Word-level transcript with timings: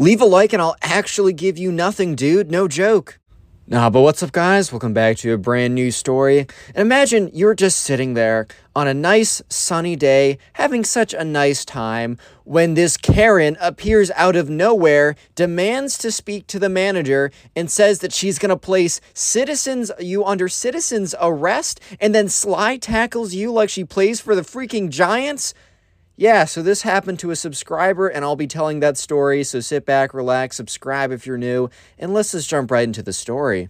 Leave 0.00 0.20
a 0.20 0.24
like 0.24 0.52
and 0.52 0.62
I'll 0.62 0.76
actually 0.80 1.32
give 1.32 1.58
you 1.58 1.72
nothing, 1.72 2.14
dude. 2.14 2.52
No 2.52 2.68
joke. 2.68 3.18
Nah, 3.66 3.90
but 3.90 4.02
what's 4.02 4.22
up, 4.22 4.30
guys? 4.30 4.70
Welcome 4.70 4.94
back 4.94 5.16
to 5.18 5.32
a 5.32 5.38
brand 5.38 5.74
new 5.74 5.90
story. 5.90 6.46
And 6.68 6.82
imagine 6.82 7.32
you're 7.34 7.56
just 7.56 7.80
sitting 7.80 8.14
there 8.14 8.46
on 8.76 8.86
a 8.86 8.94
nice 8.94 9.42
sunny 9.48 9.96
day, 9.96 10.38
having 10.52 10.84
such 10.84 11.14
a 11.14 11.24
nice 11.24 11.64
time, 11.64 12.16
when 12.44 12.74
this 12.74 12.96
Karen 12.96 13.56
appears 13.60 14.12
out 14.12 14.36
of 14.36 14.48
nowhere, 14.48 15.16
demands 15.34 15.98
to 15.98 16.12
speak 16.12 16.46
to 16.46 16.60
the 16.60 16.68
manager, 16.68 17.32
and 17.56 17.68
says 17.68 17.98
that 17.98 18.12
she's 18.12 18.38
gonna 18.38 18.56
place 18.56 19.00
citizens 19.14 19.90
you 19.98 20.24
under 20.24 20.48
citizens 20.48 21.12
arrest, 21.20 21.80
and 22.00 22.14
then 22.14 22.28
sly 22.28 22.76
tackles 22.76 23.34
you 23.34 23.50
like 23.50 23.68
she 23.68 23.84
plays 23.84 24.20
for 24.20 24.36
the 24.36 24.42
freaking 24.42 24.90
Giants. 24.90 25.54
Yeah, 26.20 26.46
so 26.46 26.62
this 26.62 26.82
happened 26.82 27.20
to 27.20 27.30
a 27.30 27.36
subscriber, 27.36 28.08
and 28.08 28.24
I'll 28.24 28.34
be 28.34 28.48
telling 28.48 28.80
that 28.80 28.96
story. 28.96 29.44
So 29.44 29.60
sit 29.60 29.86
back, 29.86 30.12
relax, 30.12 30.56
subscribe 30.56 31.12
if 31.12 31.28
you're 31.28 31.38
new, 31.38 31.70
and 31.96 32.12
let's 32.12 32.32
just 32.32 32.50
jump 32.50 32.72
right 32.72 32.82
into 32.82 33.04
the 33.04 33.12
story. 33.12 33.68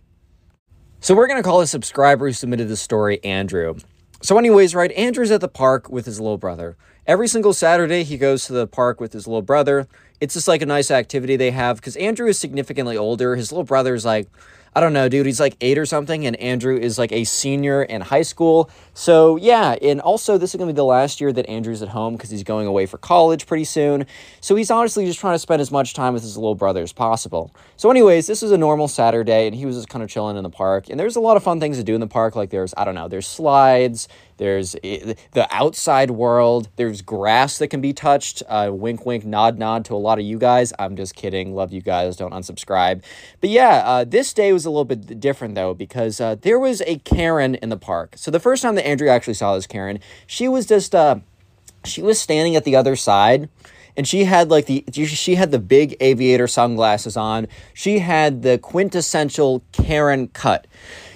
So 0.98 1.14
we're 1.14 1.26
going 1.26 1.42
to 1.42 1.46
call 1.46 1.60
a 1.60 1.66
subscriber 1.66 2.26
who 2.26 2.32
submitted 2.32 2.68
the 2.68 2.76
story 2.78 3.23
Andrew. 3.23 3.76
So, 4.23 4.38
anyways, 4.38 4.74
right, 4.74 4.90
Andrew's 4.92 5.30
at 5.30 5.42
the 5.42 5.48
park 5.48 5.90
with 5.90 6.06
his 6.06 6.20
little 6.20 6.38
brother. 6.38 6.78
Every 7.06 7.28
single 7.28 7.52
Saturday, 7.52 8.02
he 8.02 8.16
goes 8.16 8.46
to 8.46 8.54
the 8.54 8.66
park 8.66 8.98
with 8.98 9.12
his 9.12 9.26
little 9.26 9.42
brother. 9.42 9.87
It's 10.18 10.32
just 10.32 10.48
like 10.48 10.62
a 10.62 10.66
nice 10.66 10.90
activity 10.90 11.37
they 11.37 11.51
have 11.51 11.76
because 11.76 11.96
Andrew 11.96 12.28
is 12.28 12.38
significantly 12.38 12.96
older. 12.96 13.37
His 13.37 13.52
little 13.52 13.65
brother 13.65 13.95
is 13.95 14.06
like 14.06 14.26
I 14.78 14.80
don't 14.80 14.92
know, 14.92 15.09
dude. 15.09 15.27
He's 15.27 15.41
like 15.41 15.56
eight 15.60 15.77
or 15.77 15.87
something, 15.87 16.24
and 16.24 16.37
Andrew 16.37 16.78
is 16.78 17.00
like 17.00 17.10
a 17.10 17.24
senior 17.24 17.82
in 17.82 18.00
high 18.00 18.23
school. 18.23 18.70
So, 18.95 19.34
yeah, 19.34 19.74
and 19.82 20.01
also 20.01 20.38
this 20.38 20.54
is 20.54 20.56
going 20.56 20.68
to 20.68 20.73
be 20.73 20.77
the 20.77 20.84
last 20.84 21.20
year 21.20 21.32
that 21.32 21.48
Andrew's 21.48 21.82
at 21.82 21.88
home 21.88 22.14
because 22.14 22.30
he's 22.30 22.45
going 22.45 22.68
away 22.68 22.87
for 22.87 22.96
college 22.96 23.45
pretty 23.48 23.64
soon. 23.64 24.06
So, 24.41 24.54
he's 24.54 24.70
honestly 24.70 25.04
just 25.04 25.18
trying 25.18 25.34
to 25.34 25.41
spend 25.41 25.60
as 25.60 25.73
much 25.73 25.95
time 25.95 26.14
with 26.14 26.23
his 26.23 26.37
little 26.37 26.54
brother 26.54 26.80
as 26.80 26.92
possible. 26.92 27.52
So, 27.77 27.91
anyways, 27.91 28.28
this 28.28 28.41
is 28.41 28.52
a 28.52 28.56
normal 28.56 28.87
Saturday, 28.87 29.48
and 29.48 29.56
he 29.56 29.66
was 29.66 29.74
just 29.74 29.88
kind 29.88 30.04
of 30.04 30.09
chilling 30.09 30.37
in 30.37 30.45
the 30.45 30.49
park. 30.49 30.88
And 30.88 31.01
there's 31.01 31.16
a 31.16 31.21
lot 31.21 31.37
of 31.37 31.43
fun 31.43 31.59
things 31.59 31.76
to 31.79 31.82
do 31.82 31.96
in 31.96 32.01
the 32.01 32.06
park. 32.06 32.37
Like, 32.37 32.51
there's, 32.51 32.73
I 32.76 32.84
don't 32.84 32.95
know, 32.95 33.09
there's 33.09 33.26
slides, 33.26 34.06
there's 34.38 34.74
eh, 34.82 35.14
the 35.32 35.46
outside 35.54 36.10
world, 36.10 36.68
there's 36.76 37.02
grass 37.02 37.58
that 37.58 37.68
can 37.68 37.80
be 37.80 37.92
touched. 37.92 38.42
Uh, 38.48 38.70
wink, 38.72 39.04
wink, 39.04 39.24
nod, 39.24 39.58
nod 39.58 39.84
to 39.86 39.94
a 39.94 39.96
lot 39.96 40.18
of 40.18 40.24
you 40.24 40.38
guys. 40.38 40.72
I'm 40.78 40.96
just 40.96 41.14
kidding. 41.14 41.54
Love 41.54 41.72
you 41.72 41.82
guys. 41.82 42.16
Don't 42.16 42.32
unsubscribe. 42.32 43.02
But 43.40 43.50
yeah, 43.50 43.82
uh, 43.84 44.04
this 44.04 44.32
day 44.32 44.52
was 44.52 44.64
a 44.64 44.70
little 44.70 44.84
bit 44.84 45.20
different 45.20 45.54
though 45.54 45.74
because 45.74 46.20
uh, 46.20 46.36
there 46.36 46.59
was 46.59 46.80
a 46.82 46.98
Karen 47.00 47.54
in 47.56 47.68
the 47.68 47.76
park. 47.76 48.14
So 48.16 48.30
the 48.30 48.40
first 48.40 48.62
time 48.62 48.74
that 48.76 48.86
Andrew 48.86 49.09
actually 49.09 49.34
saw 49.34 49.54
this 49.54 49.66
Karen, 49.66 50.00
she 50.26 50.48
was 50.48 50.66
just 50.66 50.94
uh, 50.94 51.16
she 51.84 52.02
was 52.02 52.20
standing 52.20 52.56
at 52.56 52.64
the 52.64 52.76
other 52.76 52.96
side 52.96 53.48
and 53.98 54.06
she 54.06 54.24
had 54.24 54.48
like 54.48 54.66
the 54.66 54.84
she 54.92 55.34
had 55.34 55.50
the 55.50 55.59
big 55.59 55.96
aviator 56.00 56.46
sunglasses 56.46 57.16
on. 57.16 57.48
She 57.74 57.98
had 57.98 58.42
the 58.42 58.56
quintessential 58.56 59.62
Karen 59.72 60.28
cut. 60.28 60.68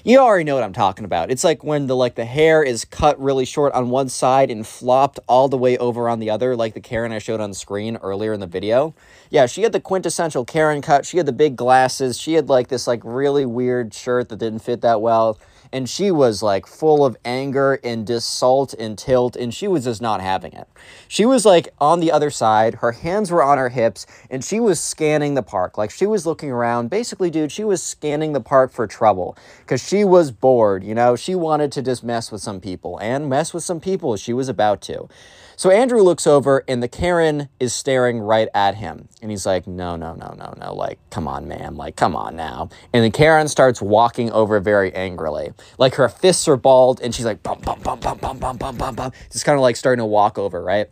You 0.05 0.19
already 0.19 0.43
know 0.43 0.57
what 0.57 0.65
I'm 0.65 0.73
talking 0.73 1.05
about. 1.05 1.31
It's 1.31 1.45
like 1.45 1.63
when 1.63 1.87
the 1.87 1.95
like 1.95 2.17
the 2.17 2.25
hair 2.25 2.61
is 2.65 2.85
cut 2.85 3.21
really 3.23 3.45
short 3.45 3.73
on 3.73 3.89
one 3.89 4.09
side 4.09 4.51
and 4.51 4.67
flopped 4.67 5.21
all 5.29 5.49
the 5.49 5.57
way 5.57 5.79
over 5.79 6.09
on 6.09 6.19
the 6.19 6.29
other, 6.29 6.57
like 6.57 6.75
the 6.75 6.81
Karen 6.81 7.13
I 7.13 7.21
showed 7.21 7.41
on 7.41 7.55
screen 7.55 7.97
earlier 7.99 8.33
in 8.33 8.41
the 8.41 8.49
video. 8.49 8.95
Yeah, 9.31 9.47
she 9.47 9.63
had 9.63 9.71
the 9.71 9.79
quintessential 9.79 10.45
Karen 10.45 10.83
cut. 10.83 11.07
She 11.07 11.19
had 11.19 11.27
the 11.27 11.33
big 11.33 11.55
glasses. 11.55 12.19
She 12.19 12.33
had 12.33 12.49
like 12.49 12.67
this 12.67 12.89
like 12.89 13.01
really 13.05 13.47
weird 13.47 13.95
shirt 13.95 14.29
that 14.31 14.41
didn't 14.41 14.59
fit 14.59 14.81
that 14.81 15.01
well 15.01 15.39
and 15.73 15.89
she 15.89 16.11
was 16.11 16.43
like 16.43 16.67
full 16.67 17.05
of 17.05 17.17
anger 17.25 17.81
and 17.83 18.07
disalt 18.07 18.75
and 18.75 18.99
tilt 18.99 19.37
and 19.37 19.55
she 19.55 19.67
was 19.67 19.85
just 19.85 20.03
not 20.03 20.21
having 20.21 20.53
it. 20.53 20.69
She 21.09 21.25
was 21.25 21.45
like 21.45 21.69
on 21.81 22.01
the 22.01 22.13
other 22.13 22.31
side 22.31 22.77
her 22.77 22.93
hands 22.93 23.31
were 23.31 23.43
on 23.43 23.59
her 23.59 23.71
hips 23.71 24.07
and 24.31 24.45
she 24.45 24.61
was 24.61 24.81
scanning 24.81 25.35
the 25.35 25.43
park. 25.43 25.79
Like 25.79 25.91
she 25.91 26.07
was 26.07 26.27
looking 26.27 26.51
around. 26.51 26.91
Basically 26.91 27.31
dude 27.31 27.53
she 27.53 27.65
was 27.65 27.83
scanning 27.83 28.33
the 28.33 28.41
park 28.41 28.73
for 28.73 28.87
trouble 28.87 29.37
because 29.61 29.87
she 29.87 30.05
was 30.05 30.31
bored 30.31 30.85
you 30.85 30.95
know? 30.95 31.17
She 31.17 31.35
wanted 31.35 31.73
to 31.73 31.83
just 31.83 32.05
mess 32.05 32.31
with 32.31 32.41
some 32.41 32.61
people 32.61 32.99
and 32.99 33.29
mess 33.29 33.55
with 33.55 33.65
some 33.65 33.81
people 33.81 34.17
she 34.17 34.33
was 34.33 34.49
about 34.49 34.81
to 34.83 35.09
so 35.57 35.71
Andrew 35.71 36.03
looks 36.03 36.27
over 36.27 36.65
and 36.69 36.83
the 36.83 36.89
Karen 36.89 37.49
is 37.61 37.75
staring 37.75 38.21
right 38.21 38.49
at 38.55 38.77
him. 38.77 39.09
And 39.21 39.31
he's 39.31 39.47
like, 39.47 39.67
no, 39.67 39.97
no, 39.97 40.15
no, 40.15 40.35
no, 40.39 40.55
no. 40.59 40.75
Like, 40.75 40.99
come 41.11 41.29
on, 41.29 41.49
man. 41.49 41.77
Like, 41.77 41.97
come 41.97 42.17
on 42.17 42.37
now. 42.37 42.69
And 42.93 43.05
the 43.05 43.11
Karen 43.11 43.49
starts 43.49 43.81
walking 43.81 44.31
over 44.33 44.61
very 44.61 44.93
angrily. 44.95 45.53
Like 45.79 45.95
her 45.97 46.09
fists 46.09 46.49
are 46.49 46.57
balled 46.57 47.01
and 47.01 47.15
she's 47.15 47.25
like, 47.25 47.43
bum, 47.43 47.61
bum, 47.61 47.81
bum, 47.83 48.01
bum, 48.01 48.19
bum, 48.19 48.39
bum, 48.39 48.57
bum, 48.57 48.77
bum, 48.77 48.95
bum. 48.95 49.13
Just 49.31 49.45
kind 49.45 49.57
of 49.57 49.63
like 49.63 49.77
starting 49.77 50.03
to 50.03 50.07
walk 50.07 50.39
over, 50.39 50.63
right? 50.63 50.89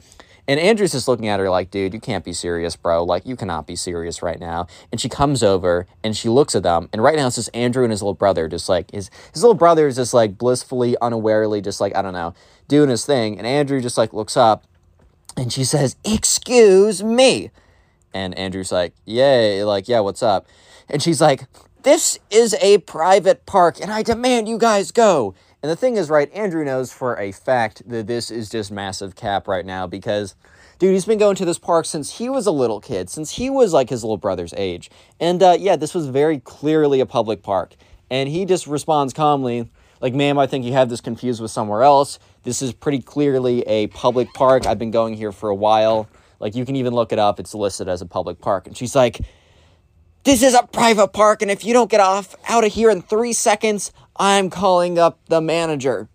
And 0.50 0.58
Andrew's 0.58 0.90
just 0.90 1.06
looking 1.06 1.28
at 1.28 1.38
her 1.38 1.48
like, 1.48 1.70
dude, 1.70 1.94
you 1.94 2.00
can't 2.00 2.24
be 2.24 2.32
serious, 2.32 2.74
bro. 2.74 3.04
Like, 3.04 3.24
you 3.24 3.36
cannot 3.36 3.68
be 3.68 3.76
serious 3.76 4.20
right 4.20 4.40
now. 4.40 4.66
And 4.90 5.00
she 5.00 5.08
comes 5.08 5.44
over 5.44 5.86
and 6.02 6.16
she 6.16 6.28
looks 6.28 6.56
at 6.56 6.64
them. 6.64 6.88
And 6.92 7.00
right 7.00 7.14
now 7.14 7.28
it's 7.28 7.36
just 7.36 7.54
Andrew 7.54 7.84
and 7.84 7.92
his 7.92 8.02
little 8.02 8.14
brother, 8.14 8.48
just 8.48 8.68
like 8.68 8.90
his 8.90 9.12
his 9.32 9.44
little 9.44 9.54
brother 9.54 9.86
is 9.86 9.94
just 9.94 10.12
like 10.12 10.36
blissfully, 10.36 10.96
unawarely, 11.00 11.60
just 11.60 11.80
like, 11.80 11.94
I 11.94 12.02
don't 12.02 12.14
know, 12.14 12.34
doing 12.66 12.90
his 12.90 13.06
thing. 13.06 13.38
And 13.38 13.46
Andrew 13.46 13.80
just 13.80 13.96
like 13.96 14.12
looks 14.12 14.36
up 14.36 14.64
and 15.36 15.52
she 15.52 15.62
says, 15.62 15.94
Excuse 16.04 17.00
me. 17.00 17.52
And 18.12 18.36
Andrew's 18.36 18.72
like, 18.72 18.92
Yay, 19.04 19.62
like, 19.62 19.86
yeah, 19.86 20.00
what's 20.00 20.20
up? 20.20 20.48
And 20.88 21.00
she's 21.00 21.20
like, 21.20 21.44
This 21.84 22.18
is 22.28 22.56
a 22.60 22.78
private 22.78 23.46
park 23.46 23.80
and 23.80 23.92
I 23.92 24.02
demand 24.02 24.48
you 24.48 24.58
guys 24.58 24.90
go. 24.90 25.32
And 25.62 25.70
the 25.70 25.76
thing 25.76 25.96
is, 25.96 26.08
right, 26.08 26.32
Andrew 26.32 26.64
knows 26.64 26.90
for 26.90 27.18
a 27.18 27.32
fact 27.32 27.82
that 27.86 28.06
this 28.06 28.30
is 28.30 28.48
just 28.48 28.72
massive 28.72 29.14
cap 29.14 29.46
right 29.46 29.66
now 29.66 29.86
because, 29.86 30.34
dude, 30.78 30.94
he's 30.94 31.04
been 31.04 31.18
going 31.18 31.36
to 31.36 31.44
this 31.44 31.58
park 31.58 31.84
since 31.84 32.16
he 32.16 32.30
was 32.30 32.46
a 32.46 32.50
little 32.50 32.80
kid, 32.80 33.10
since 33.10 33.32
he 33.32 33.50
was 33.50 33.74
like 33.74 33.90
his 33.90 34.02
little 34.02 34.16
brother's 34.16 34.54
age. 34.56 34.90
And 35.20 35.42
uh, 35.42 35.56
yeah, 35.58 35.76
this 35.76 35.94
was 35.94 36.06
very 36.06 36.38
clearly 36.38 37.00
a 37.00 37.06
public 37.06 37.42
park. 37.42 37.74
And 38.10 38.28
he 38.28 38.46
just 38.46 38.66
responds 38.66 39.12
calmly, 39.12 39.70
like, 40.00 40.14
ma'am, 40.14 40.38
I 40.38 40.46
think 40.46 40.64
you 40.64 40.72
have 40.72 40.88
this 40.88 41.02
confused 41.02 41.42
with 41.42 41.50
somewhere 41.50 41.82
else. 41.82 42.18
This 42.42 42.62
is 42.62 42.72
pretty 42.72 43.02
clearly 43.02 43.60
a 43.62 43.88
public 43.88 44.32
park. 44.32 44.66
I've 44.66 44.78
been 44.78 44.90
going 44.90 45.14
here 45.14 45.30
for 45.30 45.50
a 45.50 45.54
while. 45.54 46.08
Like, 46.38 46.54
you 46.54 46.64
can 46.64 46.74
even 46.76 46.94
look 46.94 47.12
it 47.12 47.18
up, 47.18 47.38
it's 47.38 47.54
listed 47.54 47.86
as 47.86 48.00
a 48.00 48.06
public 48.06 48.40
park. 48.40 48.66
And 48.66 48.74
she's 48.74 48.96
like, 48.96 49.20
This 50.24 50.42
is 50.42 50.54
a 50.54 50.62
private 50.62 51.08
park, 51.08 51.42
and 51.42 51.50
if 51.50 51.66
you 51.66 51.74
don't 51.74 51.90
get 51.90 52.00
off 52.00 52.34
out 52.48 52.64
of 52.64 52.72
here 52.72 52.88
in 52.88 53.02
three 53.02 53.34
seconds, 53.34 53.92
I'm 54.16 54.50
calling 54.50 54.98
up 54.98 55.18
the 55.26 55.40
manager. 55.40 56.08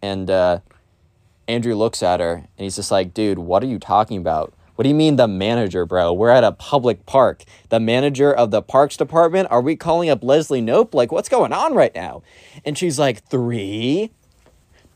And 0.00 0.30
uh, 0.30 0.60
Andrew 1.46 1.74
looks 1.74 2.02
at 2.02 2.20
her 2.20 2.34
and 2.34 2.48
he's 2.56 2.76
just 2.76 2.90
like, 2.90 3.14
Dude, 3.14 3.38
what 3.38 3.62
are 3.62 3.66
you 3.66 3.78
talking 3.78 4.18
about? 4.18 4.52
What 4.74 4.84
do 4.84 4.88
you 4.88 4.94
mean 4.94 5.16
the 5.16 5.28
manager, 5.28 5.84
bro? 5.84 6.12
We're 6.12 6.30
at 6.30 6.44
a 6.44 6.52
public 6.52 7.04
park. 7.04 7.44
The 7.68 7.78
manager 7.78 8.32
of 8.32 8.50
the 8.50 8.62
parks 8.62 8.96
department? 8.96 9.48
Are 9.50 9.60
we 9.60 9.76
calling 9.76 10.08
up 10.08 10.24
Leslie 10.24 10.62
Knope? 10.62 10.94
Like, 10.94 11.12
what's 11.12 11.28
going 11.28 11.52
on 11.52 11.74
right 11.74 11.94
now? 11.94 12.22
And 12.64 12.76
she's 12.76 12.98
like, 12.98 13.22
three, 13.28 14.12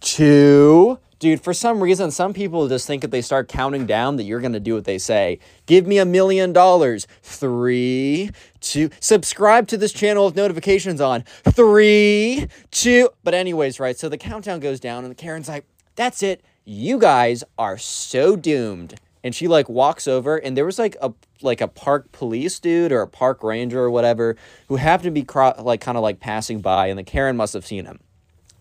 two. 0.01 0.99
Dude, 1.19 1.43
for 1.43 1.55
some 1.55 1.83
reason, 1.83 2.11
some 2.11 2.35
people 2.35 2.69
just 2.69 2.87
think 2.87 3.03
if 3.03 3.11
they 3.11 3.23
start 3.23 3.49
counting 3.49 3.87
down 3.87 4.17
that 4.17 4.25
you're 4.25 4.41
going 4.41 4.53
to 4.53 4.61
do 4.61 4.75
what 4.75 4.85
they 4.85 4.99
say. 4.99 5.39
Give 5.65 5.87
me 5.87 5.97
a 5.99 6.05
million 6.05 6.53
dollars. 6.53 7.07
Three, 7.23 8.31
two. 8.61 8.91
Subscribe 9.01 9.67
to 9.69 9.79
this 9.79 9.93
channel 9.93 10.27
with 10.27 10.37
notifications 10.37 11.01
on. 11.01 11.23
Three, 11.45 12.49
two. 12.71 13.09
But, 13.25 13.33
anyways, 13.33 13.81
right? 13.81 13.99
So 13.99 14.11
the 14.11 14.19
countdown 14.19 14.61
goes 14.61 14.79
down, 14.79 15.07
and 15.07 15.17
Karen's 15.17 15.49
like, 15.49 15.65
that's 15.95 16.23
it. 16.23 16.45
You 16.67 16.99
guys 16.99 17.45
are 17.57 17.79
so 17.79 18.37
doomed 18.37 18.97
and 19.27 19.35
she 19.35 19.49
like 19.49 19.69
walks 19.69 20.07
over 20.07 20.37
and 20.37 20.57
there 20.57 20.65
was 20.65 20.79
like 20.79 20.97
a 21.01 21.13
like 21.43 21.61
a 21.61 21.67
park 21.67 22.13
police 22.13 22.61
dude 22.61 22.93
or 22.93 23.03
a 23.03 23.09
park 23.09 23.43
ranger 23.43 23.81
or 23.81 23.91
whatever 23.91 24.37
who 24.69 24.77
happened 24.77 25.07
to 25.07 25.11
be 25.11 25.25
cro- 25.25 25.55
like 25.59 25.81
kind 25.81 25.97
of 25.97 26.03
like 26.03 26.21
passing 26.21 26.61
by 26.61 26.87
and 26.87 26.99
the 26.99 27.03
Karen 27.03 27.37
must 27.37 27.53
have 27.53 27.67
seen 27.67 27.87
him. 27.87 27.99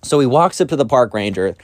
So 0.03 0.19
he 0.19 0.25
walks 0.25 0.59
up 0.61 0.67
to 0.69 0.75
the 0.75 0.85
park 0.85 1.13
ranger 1.13 1.55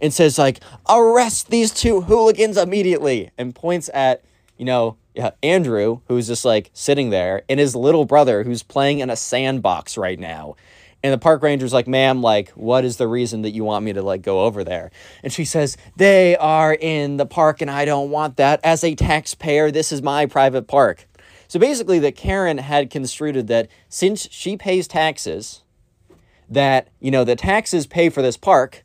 and 0.00 0.12
says 0.12 0.38
like 0.38 0.60
arrest 0.88 1.50
these 1.50 1.70
two 1.70 2.02
hooligans 2.02 2.56
immediately 2.56 3.30
and 3.38 3.54
points 3.54 3.90
at 3.94 4.22
you 4.56 4.64
know 4.64 4.96
yeah, 5.14 5.30
Andrew 5.42 6.00
who's 6.08 6.26
just 6.26 6.44
like 6.44 6.70
sitting 6.74 7.10
there 7.10 7.42
and 7.48 7.58
his 7.58 7.74
little 7.74 8.04
brother 8.04 8.44
who's 8.44 8.62
playing 8.62 8.98
in 8.98 9.10
a 9.10 9.16
sandbox 9.16 9.96
right 9.96 10.18
now 10.18 10.56
and 11.02 11.12
the 11.12 11.18
park 11.18 11.42
ranger's 11.42 11.72
like, 11.72 11.86
ma'am, 11.86 12.20
like, 12.20 12.50
what 12.50 12.84
is 12.84 12.96
the 12.96 13.06
reason 13.06 13.42
that 13.42 13.52
you 13.52 13.62
want 13.62 13.84
me 13.84 13.92
to 13.92 14.02
like 14.02 14.22
go 14.22 14.44
over 14.44 14.64
there? 14.64 14.90
And 15.22 15.32
she 15.32 15.44
says, 15.44 15.76
they 15.94 16.36
are 16.36 16.74
in 16.74 17.16
the 17.16 17.26
park 17.26 17.60
and 17.60 17.70
I 17.70 17.84
don't 17.84 18.10
want 18.10 18.38
that. 18.38 18.58
As 18.64 18.82
a 18.82 18.96
taxpayer, 18.96 19.70
this 19.70 19.92
is 19.92 20.02
my 20.02 20.26
private 20.26 20.66
park. 20.66 21.06
So 21.48 21.60
basically, 21.60 22.00
that 22.00 22.16
Karen 22.16 22.58
had 22.58 22.90
construed 22.90 23.46
that 23.46 23.68
since 23.88 24.28
she 24.32 24.56
pays 24.56 24.88
taxes, 24.88 25.62
that, 26.48 26.88
you 26.98 27.12
know, 27.12 27.22
the 27.22 27.36
taxes 27.36 27.86
pay 27.86 28.08
for 28.08 28.20
this 28.20 28.36
park, 28.36 28.84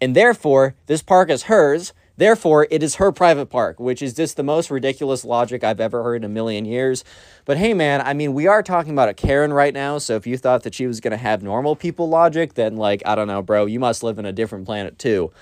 and 0.00 0.16
therefore 0.16 0.74
this 0.86 1.02
park 1.02 1.30
is 1.30 1.44
hers, 1.44 1.92
Therefore, 2.20 2.66
it 2.70 2.82
is 2.82 2.96
her 2.96 3.12
private 3.12 3.46
park, 3.46 3.80
which 3.80 4.02
is 4.02 4.12
just 4.12 4.36
the 4.36 4.42
most 4.42 4.70
ridiculous 4.70 5.24
logic 5.24 5.64
I've 5.64 5.80
ever 5.80 6.02
heard 6.02 6.16
in 6.16 6.24
a 6.24 6.28
million 6.28 6.66
years. 6.66 7.02
But 7.46 7.56
hey, 7.56 7.72
man, 7.72 8.02
I 8.02 8.12
mean, 8.12 8.34
we 8.34 8.46
are 8.46 8.62
talking 8.62 8.92
about 8.92 9.08
a 9.08 9.14
Karen 9.14 9.54
right 9.54 9.72
now, 9.72 9.96
so 9.96 10.16
if 10.16 10.26
you 10.26 10.36
thought 10.36 10.62
that 10.64 10.74
she 10.74 10.86
was 10.86 11.00
going 11.00 11.12
to 11.12 11.16
have 11.16 11.42
normal 11.42 11.76
people 11.76 12.10
logic, 12.10 12.52
then, 12.52 12.76
like, 12.76 13.02
I 13.06 13.14
don't 13.14 13.26
know, 13.26 13.40
bro, 13.40 13.64
you 13.64 13.80
must 13.80 14.02
live 14.02 14.18
in 14.18 14.26
a 14.26 14.32
different 14.32 14.66
planet 14.66 14.98
too. 14.98 15.32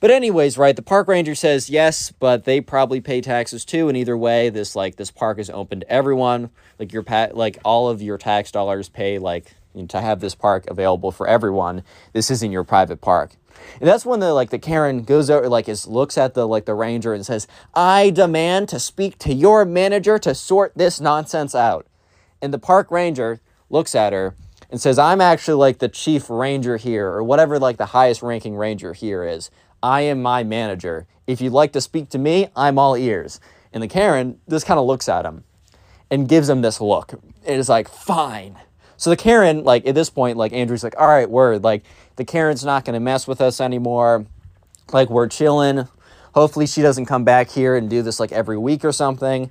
But 0.00 0.10
anyways, 0.10 0.58
right, 0.58 0.74
the 0.74 0.82
park 0.82 1.06
ranger 1.06 1.36
says 1.36 1.70
yes, 1.70 2.10
but 2.10 2.44
they 2.44 2.60
probably 2.60 3.00
pay 3.00 3.20
taxes 3.20 3.64
too. 3.64 3.86
And 3.88 3.96
either 3.96 4.16
way, 4.16 4.48
this 4.48 4.74
like 4.74 4.96
this 4.96 5.12
park 5.12 5.38
is 5.38 5.50
open 5.50 5.80
to 5.80 5.88
everyone. 5.88 6.50
Like 6.80 6.92
your 6.92 7.04
pat, 7.04 7.36
like 7.36 7.58
all 7.64 7.88
of 7.88 8.02
your 8.02 8.18
tax 8.18 8.50
dollars 8.50 8.88
pay 8.88 9.20
like 9.20 9.54
to 9.88 10.00
have 10.00 10.18
this 10.18 10.34
park 10.34 10.66
available 10.66 11.12
for 11.12 11.28
everyone. 11.28 11.84
This 12.12 12.28
isn't 12.30 12.50
your 12.50 12.64
private 12.64 13.00
park. 13.00 13.36
And 13.80 13.88
that's 13.88 14.06
when 14.06 14.20
the 14.20 14.32
like 14.32 14.50
the 14.50 14.58
Karen 14.58 15.02
goes 15.02 15.30
over 15.30 15.48
like 15.48 15.68
is 15.68 15.86
looks 15.86 16.18
at 16.18 16.34
the 16.34 16.46
like 16.46 16.64
the 16.64 16.74
ranger 16.74 17.14
and 17.14 17.24
says, 17.24 17.46
"I 17.74 18.10
demand 18.10 18.68
to 18.70 18.80
speak 18.80 19.18
to 19.20 19.32
your 19.32 19.64
manager 19.64 20.18
to 20.20 20.34
sort 20.34 20.72
this 20.76 21.00
nonsense 21.00 21.54
out." 21.54 21.86
And 22.40 22.52
the 22.52 22.58
park 22.58 22.90
ranger 22.90 23.40
looks 23.70 23.94
at 23.94 24.12
her 24.12 24.34
and 24.70 24.80
says, 24.80 24.98
"I'm 24.98 25.20
actually 25.20 25.58
like 25.58 25.78
the 25.78 25.88
chief 25.88 26.28
ranger 26.28 26.76
here 26.76 27.08
or 27.08 27.22
whatever 27.22 27.58
like 27.58 27.76
the 27.76 27.86
highest 27.86 28.22
ranking 28.22 28.56
ranger 28.56 28.92
here 28.92 29.24
is. 29.24 29.50
I 29.82 30.02
am 30.02 30.22
my 30.22 30.42
manager. 30.44 31.06
If 31.26 31.40
you'd 31.40 31.52
like 31.52 31.72
to 31.72 31.80
speak 31.80 32.08
to 32.10 32.18
me, 32.18 32.48
I'm 32.56 32.78
all 32.78 32.96
ears." 32.96 33.40
And 33.72 33.82
the 33.82 33.88
Karen 33.88 34.40
just 34.48 34.66
kind 34.66 34.80
of 34.80 34.86
looks 34.86 35.08
at 35.08 35.26
him 35.26 35.44
and 36.10 36.28
gives 36.28 36.48
him 36.48 36.62
this 36.62 36.80
look. 36.80 37.12
It 37.44 37.58
is 37.58 37.68
like, 37.68 37.88
"Fine." 37.88 38.56
So 38.98 39.10
the 39.10 39.16
Karen, 39.16 39.62
like 39.62 39.86
at 39.86 39.94
this 39.94 40.10
point, 40.10 40.36
like 40.36 40.52
Andrew's 40.52 40.82
like, 40.82 40.96
all 40.98 41.06
right, 41.06 41.30
word, 41.30 41.62
like 41.62 41.84
the 42.16 42.24
Karen's 42.24 42.64
not 42.64 42.84
gonna 42.84 43.00
mess 43.00 43.28
with 43.28 43.40
us 43.40 43.60
anymore. 43.60 44.26
Like 44.92 45.08
we're 45.08 45.28
chilling. 45.28 45.88
Hopefully 46.34 46.66
she 46.66 46.82
doesn't 46.82 47.06
come 47.06 47.24
back 47.24 47.48
here 47.48 47.76
and 47.76 47.88
do 47.88 48.02
this 48.02 48.18
like 48.18 48.32
every 48.32 48.58
week 48.58 48.84
or 48.84 48.90
something. 48.90 49.50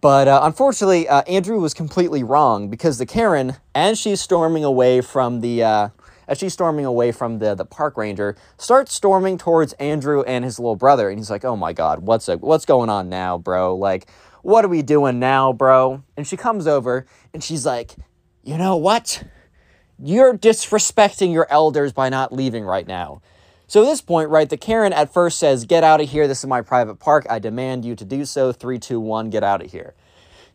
But 0.00 0.28
uh, 0.28 0.40
unfortunately, 0.44 1.08
uh, 1.08 1.22
Andrew 1.22 1.58
was 1.58 1.74
completely 1.74 2.22
wrong 2.22 2.68
because 2.68 2.98
the 2.98 3.06
Karen, 3.06 3.56
as 3.74 3.98
she's 3.98 4.20
storming 4.20 4.62
away 4.62 5.00
from 5.00 5.40
the, 5.40 5.64
uh, 5.64 5.88
as 6.28 6.38
she's 6.38 6.52
storming 6.52 6.84
away 6.84 7.10
from 7.10 7.40
the 7.40 7.54
the 7.56 7.64
park 7.64 7.96
ranger, 7.96 8.36
starts 8.58 8.92
storming 8.92 9.38
towards 9.38 9.72
Andrew 9.74 10.22
and 10.22 10.44
his 10.44 10.60
little 10.60 10.76
brother, 10.76 11.08
and 11.08 11.18
he's 11.18 11.30
like, 11.30 11.44
"Oh 11.44 11.56
my 11.56 11.72
God, 11.72 12.00
what's 12.00 12.28
a, 12.28 12.36
what's 12.36 12.64
going 12.64 12.90
on 12.90 13.08
now, 13.08 13.38
bro? 13.38 13.74
Like, 13.74 14.08
what 14.42 14.64
are 14.64 14.68
we 14.68 14.82
doing 14.82 15.18
now, 15.18 15.52
bro?" 15.52 16.04
And 16.16 16.26
she 16.26 16.36
comes 16.36 16.66
over 16.66 17.06
and 17.32 17.42
she's 17.42 17.64
like, 17.66 17.96
you 18.44 18.58
know 18.58 18.76
what? 18.76 19.24
You're 19.98 20.36
disrespecting 20.36 21.32
your 21.32 21.46
elders 21.50 21.92
by 21.92 22.08
not 22.08 22.32
leaving 22.32 22.64
right 22.64 22.86
now. 22.86 23.22
So 23.66 23.82
at 23.82 23.86
this 23.86 24.02
point, 24.02 24.28
right, 24.28 24.48
the 24.48 24.58
Karen 24.58 24.92
at 24.92 25.12
first 25.12 25.38
says, 25.38 25.64
Get 25.64 25.82
out 25.82 26.00
of 26.00 26.10
here. 26.10 26.28
This 26.28 26.40
is 26.40 26.46
my 26.46 26.60
private 26.60 26.96
park. 26.96 27.26
I 27.30 27.38
demand 27.38 27.84
you 27.84 27.96
to 27.96 28.04
do 28.04 28.24
so. 28.24 28.52
Three, 28.52 28.78
two, 28.78 29.00
one, 29.00 29.30
get 29.30 29.42
out 29.42 29.64
of 29.64 29.72
here. 29.72 29.94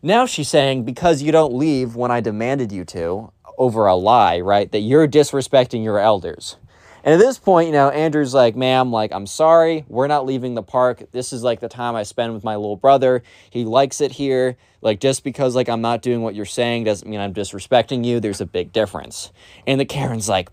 Now 0.02 0.24
she's 0.24 0.48
saying, 0.48 0.84
Because 0.84 1.20
you 1.20 1.32
don't 1.32 1.52
leave 1.52 1.96
when 1.96 2.10
I 2.10 2.20
demanded 2.20 2.70
you 2.70 2.84
to, 2.86 3.32
over 3.58 3.86
a 3.86 3.96
lie, 3.96 4.40
right, 4.40 4.70
that 4.70 4.80
you're 4.80 5.08
disrespecting 5.08 5.82
your 5.82 5.98
elders. 5.98 6.56
And 7.04 7.14
at 7.14 7.18
this 7.18 7.38
point, 7.38 7.66
you 7.66 7.72
know, 7.72 7.88
Andrew's 7.90 8.34
like, 8.34 8.56
ma'am, 8.56 8.92
like, 8.92 9.12
I'm 9.12 9.26
sorry, 9.26 9.84
we're 9.88 10.06
not 10.06 10.26
leaving 10.26 10.54
the 10.54 10.62
park. 10.62 11.10
This 11.12 11.32
is 11.32 11.42
like 11.42 11.60
the 11.60 11.68
time 11.68 11.94
I 11.96 12.02
spend 12.02 12.34
with 12.34 12.44
my 12.44 12.56
little 12.56 12.76
brother. 12.76 13.22
He 13.48 13.64
likes 13.64 14.00
it 14.00 14.12
here. 14.12 14.56
Like, 14.82 15.00
just 15.00 15.24
because, 15.24 15.54
like, 15.54 15.68
I'm 15.68 15.82
not 15.82 16.02
doing 16.02 16.22
what 16.22 16.34
you're 16.34 16.46
saying 16.46 16.84
doesn't 16.84 17.08
mean 17.08 17.20
I'm 17.20 17.34
disrespecting 17.34 18.04
you. 18.04 18.20
There's 18.20 18.40
a 18.40 18.46
big 18.46 18.72
difference. 18.72 19.30
And 19.66 19.78
the 19.80 19.84
Karen's 19.84 20.28
like, 20.28 20.50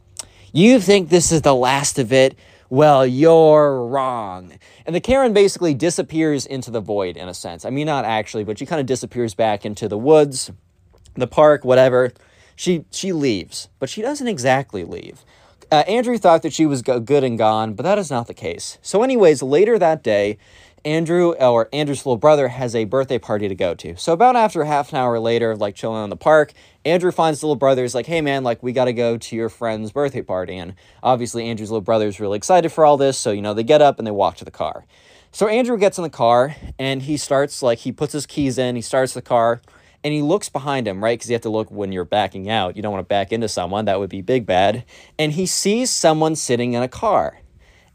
you 0.51 0.79
think 0.79 1.09
this 1.09 1.31
is 1.31 1.41
the 1.41 1.55
last 1.55 1.99
of 1.99 2.11
it? 2.11 2.37
Well, 2.69 3.05
you're 3.07 3.85
wrong. 3.85 4.53
And 4.85 4.93
the 4.93 4.99
Karen 4.99 5.33
basically 5.33 5.73
disappears 5.73 6.45
into 6.45 6.69
the 6.69 6.81
void 6.81 7.15
in 7.15 7.29
a 7.29 7.33
sense. 7.33 7.63
I 7.63 7.69
mean, 7.69 7.85
not 7.85 8.03
actually, 8.03 8.43
but 8.43 8.59
she 8.59 8.65
kind 8.65 8.81
of 8.81 8.85
disappears 8.85 9.33
back 9.33 9.65
into 9.65 9.87
the 9.87 9.97
woods, 9.97 10.51
the 11.15 11.27
park, 11.27 11.63
whatever. 11.63 12.11
She 12.57 12.85
she 12.91 13.13
leaves, 13.13 13.69
but 13.79 13.87
she 13.87 14.01
doesn't 14.01 14.27
exactly 14.27 14.83
leave. 14.83 15.23
Uh, 15.69 15.83
Andrew 15.87 16.17
thought 16.17 16.43
that 16.43 16.53
she 16.53 16.65
was 16.65 16.81
go- 16.81 16.99
good 16.99 17.23
and 17.23 17.37
gone, 17.37 17.73
but 17.73 17.83
that 17.83 17.97
is 17.97 18.09
not 18.09 18.27
the 18.27 18.33
case. 18.33 18.77
So, 18.81 19.03
anyways, 19.03 19.43
later 19.43 19.77
that 19.77 20.01
day, 20.01 20.37
Andrew 20.85 21.31
or 21.33 21.67
Andrew's 21.73 22.05
little 22.05 22.17
brother 22.17 22.47
has 22.47 22.73
a 22.73 22.85
birthday 22.85 23.19
party 23.19 23.49
to 23.49 23.55
go 23.55 23.73
to. 23.75 23.97
So 23.97 24.13
about 24.13 24.37
after 24.37 24.63
half 24.63 24.93
an 24.93 24.97
hour 24.97 25.19
later, 25.19 25.53
like 25.53 25.75
chilling 25.75 26.05
in 26.05 26.09
the 26.09 26.15
park, 26.15 26.53
Andrew 26.85 27.11
finds 27.11 27.41
the 27.41 27.47
little 27.47 27.57
brother 27.57 27.83
is 27.83 27.93
like, 27.93 28.05
"Hey 28.05 28.21
man, 28.21 28.45
like 28.45 28.63
we 28.63 28.71
got 28.71 28.85
to 28.85 28.93
go 28.93 29.17
to 29.17 29.35
your 29.35 29.49
friend's 29.49 29.91
birthday 29.91 30.21
party." 30.21 30.55
And 30.57 30.75
obviously 31.03 31.49
Andrew's 31.49 31.71
little 31.71 31.81
brother 31.81 32.07
is 32.07 32.21
really 32.21 32.37
excited 32.37 32.69
for 32.71 32.85
all 32.85 32.95
this, 32.95 33.17
so 33.17 33.31
you 33.31 33.41
know, 33.41 33.53
they 33.53 33.63
get 33.63 33.81
up 33.81 33.97
and 33.97 34.07
they 34.07 34.11
walk 34.11 34.37
to 34.37 34.45
the 34.45 34.51
car. 34.51 34.85
So 35.33 35.47
Andrew 35.47 35.77
gets 35.77 35.97
in 35.97 36.03
the 36.03 36.09
car 36.09 36.55
and 36.79 37.01
he 37.01 37.17
starts 37.17 37.61
like 37.61 37.79
he 37.79 37.91
puts 37.91 38.13
his 38.13 38.25
keys 38.25 38.57
in, 38.57 38.77
he 38.77 38.81
starts 38.81 39.13
the 39.13 39.21
car, 39.21 39.61
and 40.03 40.13
he 40.13 40.21
looks 40.21 40.49
behind 40.49 40.87
him, 40.87 41.03
right? 41.03 41.17
Because 41.17 41.29
you 41.29 41.33
have 41.33 41.41
to 41.41 41.49
look 41.49 41.69
when 41.69 41.91
you're 41.91 42.05
backing 42.05 42.49
out. 42.49 42.75
You 42.75 42.81
don't 42.81 42.91
want 42.91 43.03
to 43.03 43.07
back 43.07 43.31
into 43.31 43.47
someone, 43.47 43.85
that 43.85 43.99
would 43.99 44.09
be 44.09 44.21
big 44.21 44.45
bad. 44.45 44.85
And 45.17 45.33
he 45.33 45.45
sees 45.45 45.89
someone 45.89 46.35
sitting 46.35 46.73
in 46.73 46.83
a 46.83 46.87
car. 46.87 47.39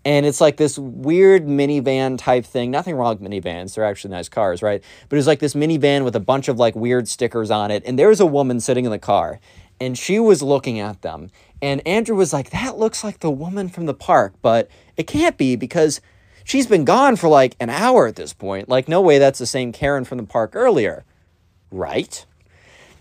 And 0.05 0.27
it's 0.27 0.41
like 0.41 0.57
this 0.57 0.79
weird 0.79 1.47
minivan 1.47 2.19
type 2.19 2.45
thing. 2.45 2.73
Nothing 2.73 2.97
wrong 2.97 3.19
with 3.19 3.31
minivans. 3.31 3.75
They're 3.75 3.85
actually 3.85 4.11
nice 4.11 4.29
cars, 4.29 4.61
right? 4.61 4.83
But 5.09 5.19
it's 5.19 5.29
like 5.29 5.39
this 5.39 5.55
minivan 5.55 6.05
with 6.05 6.17
a 6.17 6.21
bunch 6.21 6.49
of 6.49 6.59
like 6.59 6.75
weird 6.75 7.07
stickers 7.07 7.51
on 7.53 7.71
it. 7.71 7.85
And 7.87 7.99
there's 7.99 8.19
a 8.19 8.27
woman 8.27 8.59
sitting 8.59 8.85
in 8.85 8.91
the 8.91 8.99
car. 8.99 9.39
And 9.81 9.97
she 9.97 10.19
was 10.19 10.43
looking 10.43 10.81
at 10.81 11.03
them. 11.03 11.31
And 11.61 11.87
Andrew 11.87 12.17
was 12.17 12.33
like, 12.33 12.51
that 12.51 12.79
looks 12.79 13.05
like 13.05 13.21
the 13.21 13.31
woman 13.31 13.69
from 13.69 13.87
the 13.87 13.95
park. 13.95 14.35
But 14.43 14.69
it 14.97 15.07
can't 15.07 15.37
be 15.37 15.55
because 15.55 16.01
she's 16.43 16.67
been 16.67 16.85
gone 16.85 17.15
for 17.15 17.29
like 17.29 17.55
an 17.61 17.71
hour 17.71 18.09
at 18.09 18.17
this 18.17 18.33
point. 18.33 18.69
Like, 18.69 18.89
no 18.89 19.01
way 19.01 19.19
that's 19.19 19.39
the 19.39 19.47
same 19.47 19.71
Karen 19.71 20.05
from 20.05 20.19
the 20.19 20.25
park 20.25 20.57
earlier 20.57 21.05
right? 21.73 22.25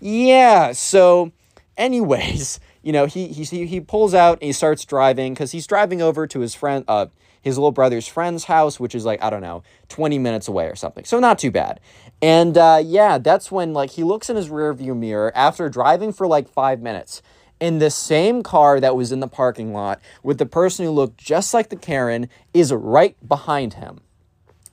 Yeah, 0.00 0.72
so 0.72 1.32
anyways, 1.76 2.60
you 2.82 2.92
know, 2.92 3.06
he 3.06 3.28
he 3.28 3.66
he 3.66 3.80
pulls 3.80 4.14
out 4.14 4.38
and 4.38 4.46
he 4.46 4.52
starts 4.52 4.84
driving 4.84 5.34
cuz 5.34 5.52
he's 5.52 5.66
driving 5.66 6.02
over 6.02 6.26
to 6.26 6.40
his 6.40 6.54
friend 6.54 6.84
uh 6.88 7.06
his 7.42 7.58
little 7.58 7.72
brother's 7.72 8.06
friend's 8.06 8.44
house, 8.44 8.80
which 8.80 8.94
is 8.94 9.04
like 9.04 9.22
I 9.22 9.30
don't 9.30 9.42
know, 9.42 9.62
20 9.88 10.18
minutes 10.18 10.48
away 10.48 10.66
or 10.66 10.76
something. 10.76 11.04
So 11.04 11.18
not 11.18 11.38
too 11.38 11.50
bad. 11.50 11.80
And 12.22 12.56
uh, 12.56 12.80
yeah, 12.82 13.18
that's 13.18 13.50
when 13.50 13.74
like 13.74 13.90
he 13.90 14.04
looks 14.04 14.30
in 14.30 14.36
his 14.36 14.48
rearview 14.48 14.96
mirror 14.96 15.32
after 15.34 15.68
driving 15.68 16.12
for 16.12 16.26
like 16.26 16.48
5 16.48 16.80
minutes 16.80 17.20
in 17.60 17.78
the 17.78 17.90
same 17.90 18.42
car 18.42 18.80
that 18.80 18.96
was 18.96 19.12
in 19.12 19.20
the 19.20 19.28
parking 19.28 19.72
lot 19.72 20.00
with 20.22 20.38
the 20.38 20.46
person 20.46 20.84
who 20.84 20.90
looked 20.92 21.18
just 21.18 21.52
like 21.52 21.68
the 21.68 21.76
Karen 21.76 22.28
is 22.54 22.72
right 22.72 23.16
behind 23.28 23.74
him. 23.74 24.00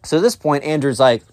So 0.04 0.18
at 0.18 0.24
this 0.24 0.36
point 0.36 0.64
Andrew's 0.64 1.00
like, 1.00 1.24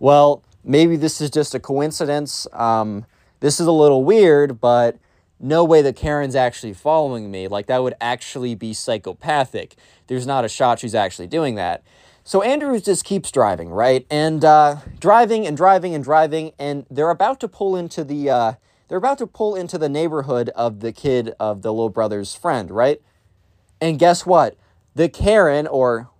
well, 0.00 0.42
maybe 0.64 0.96
this 0.96 1.20
is 1.20 1.30
just 1.30 1.54
a 1.54 1.60
coincidence. 1.60 2.46
Um, 2.52 3.06
this 3.40 3.60
is 3.60 3.66
a 3.66 3.72
little 3.72 4.04
weird, 4.04 4.60
but 4.60 4.98
no 5.38 5.64
way 5.64 5.80
that 5.82 5.96
Karen's 5.96 6.34
actually 6.34 6.74
following 6.74 7.30
me. 7.30 7.48
Like, 7.48 7.66
that 7.66 7.82
would 7.82 7.94
actually 8.00 8.54
be 8.54 8.74
psychopathic. 8.74 9.76
There's 10.06 10.26
not 10.26 10.44
a 10.44 10.48
shot 10.48 10.78
she's 10.78 10.94
actually 10.94 11.28
doing 11.28 11.54
that. 11.54 11.82
So 12.22 12.42
Andrews 12.42 12.82
just 12.82 13.04
keeps 13.04 13.30
driving, 13.30 13.70
right? 13.70 14.06
And 14.10 14.44
uh, 14.44 14.76
driving 14.98 15.46
and 15.46 15.56
driving 15.56 15.94
and 15.94 16.04
driving, 16.04 16.52
and 16.58 16.86
they're 16.90 17.10
about 17.10 17.40
to 17.40 17.48
pull 17.48 17.74
into 17.76 18.04
the 18.04 18.30
uh, 18.30 18.52
they're 18.88 18.98
about 18.98 19.18
to 19.18 19.26
pull 19.26 19.56
into 19.56 19.78
the 19.78 19.88
neighborhood 19.88 20.50
of 20.50 20.80
the 20.80 20.92
kid 20.92 21.32
of 21.40 21.62
the 21.62 21.72
little 21.72 21.88
brother's 21.88 22.34
friend, 22.34 22.70
right? 22.70 23.00
And 23.80 23.98
guess 23.98 24.26
what? 24.26 24.56
The 24.94 25.08
Karen, 25.08 25.66
or 25.66 26.10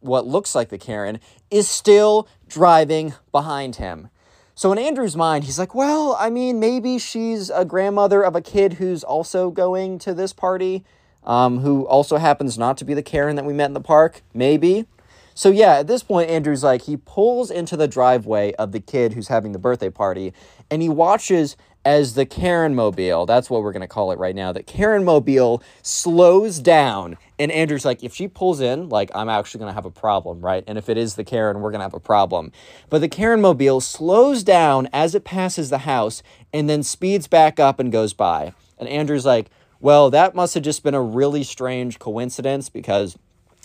what 0.00 0.26
looks 0.26 0.54
like 0.54 0.68
the 0.70 0.78
Karen, 0.78 1.20
is 1.52 1.68
still 1.68 2.26
driving 2.48 3.14
behind 3.30 3.76
him. 3.76 4.08
So 4.54 4.72
in 4.72 4.78
Andrew's 4.78 5.16
mind, 5.16 5.44
he's 5.44 5.58
like, 5.58 5.74
well, 5.74 6.16
I 6.18 6.30
mean, 6.30 6.58
maybe 6.58 6.98
she's 6.98 7.50
a 7.50 7.64
grandmother 7.64 8.22
of 8.22 8.34
a 8.34 8.40
kid 8.40 8.74
who's 8.74 9.04
also 9.04 9.50
going 9.50 9.98
to 10.00 10.14
this 10.14 10.32
party, 10.32 10.84
um, 11.24 11.60
who 11.60 11.86
also 11.86 12.16
happens 12.16 12.58
not 12.58 12.76
to 12.78 12.84
be 12.84 12.94
the 12.94 13.02
Karen 13.02 13.36
that 13.36 13.44
we 13.44 13.52
met 13.52 13.66
in 13.66 13.74
the 13.74 13.80
park. 13.80 14.22
Maybe. 14.34 14.86
So 15.34 15.50
yeah, 15.50 15.78
at 15.78 15.86
this 15.86 16.02
point, 16.02 16.28
Andrew's 16.28 16.62
like, 16.62 16.82
he 16.82 16.96
pulls 16.96 17.50
into 17.50 17.76
the 17.76 17.88
driveway 17.88 18.52
of 18.54 18.72
the 18.72 18.80
kid 18.80 19.14
who's 19.14 19.28
having 19.28 19.52
the 19.52 19.58
birthday 19.58 19.90
party, 19.90 20.34
and 20.70 20.82
he 20.82 20.88
watches 20.88 21.56
as 21.84 22.14
the 22.14 22.26
Karen 22.26 22.74
Mobile, 22.74 23.26
that's 23.26 23.50
what 23.50 23.62
we're 23.62 23.72
going 23.72 23.80
to 23.80 23.88
call 23.88 24.12
it 24.12 24.18
right 24.18 24.36
now, 24.36 24.52
the 24.52 24.62
Karen 24.62 25.04
Mobile 25.04 25.62
slows 25.82 26.60
down. 26.60 27.16
And 27.42 27.50
Andrew's 27.50 27.84
like, 27.84 28.04
if 28.04 28.14
she 28.14 28.28
pulls 28.28 28.60
in, 28.60 28.88
like, 28.88 29.10
I'm 29.16 29.28
actually 29.28 29.58
going 29.58 29.70
to 29.70 29.74
have 29.74 29.84
a 29.84 29.90
problem, 29.90 30.40
right? 30.40 30.62
And 30.68 30.78
if 30.78 30.88
it 30.88 30.96
is 30.96 31.16
the 31.16 31.24
Karen, 31.24 31.60
we're 31.60 31.72
going 31.72 31.80
to 31.80 31.84
have 31.84 31.92
a 31.92 31.98
problem. 31.98 32.52
But 32.88 33.00
the 33.00 33.08
Karen 33.08 33.40
Mobile 33.40 33.80
slows 33.80 34.44
down 34.44 34.88
as 34.92 35.16
it 35.16 35.24
passes 35.24 35.68
the 35.68 35.78
house 35.78 36.22
and 36.52 36.70
then 36.70 36.84
speeds 36.84 37.26
back 37.26 37.58
up 37.58 37.80
and 37.80 37.90
goes 37.90 38.12
by. 38.12 38.54
And 38.78 38.88
Andrew's 38.88 39.26
like, 39.26 39.50
well, 39.80 40.08
that 40.10 40.36
must 40.36 40.54
have 40.54 40.62
just 40.62 40.84
been 40.84 40.94
a 40.94 41.02
really 41.02 41.42
strange 41.42 41.98
coincidence 41.98 42.68
because 42.68 43.18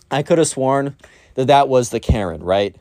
I 0.09 0.23
could 0.23 0.39
have 0.39 0.47
sworn 0.47 0.95
that 1.35 1.45
that 1.45 1.69
was 1.69 1.91
the 1.91 1.99
Karen, 1.99 2.41
right? 2.41 2.75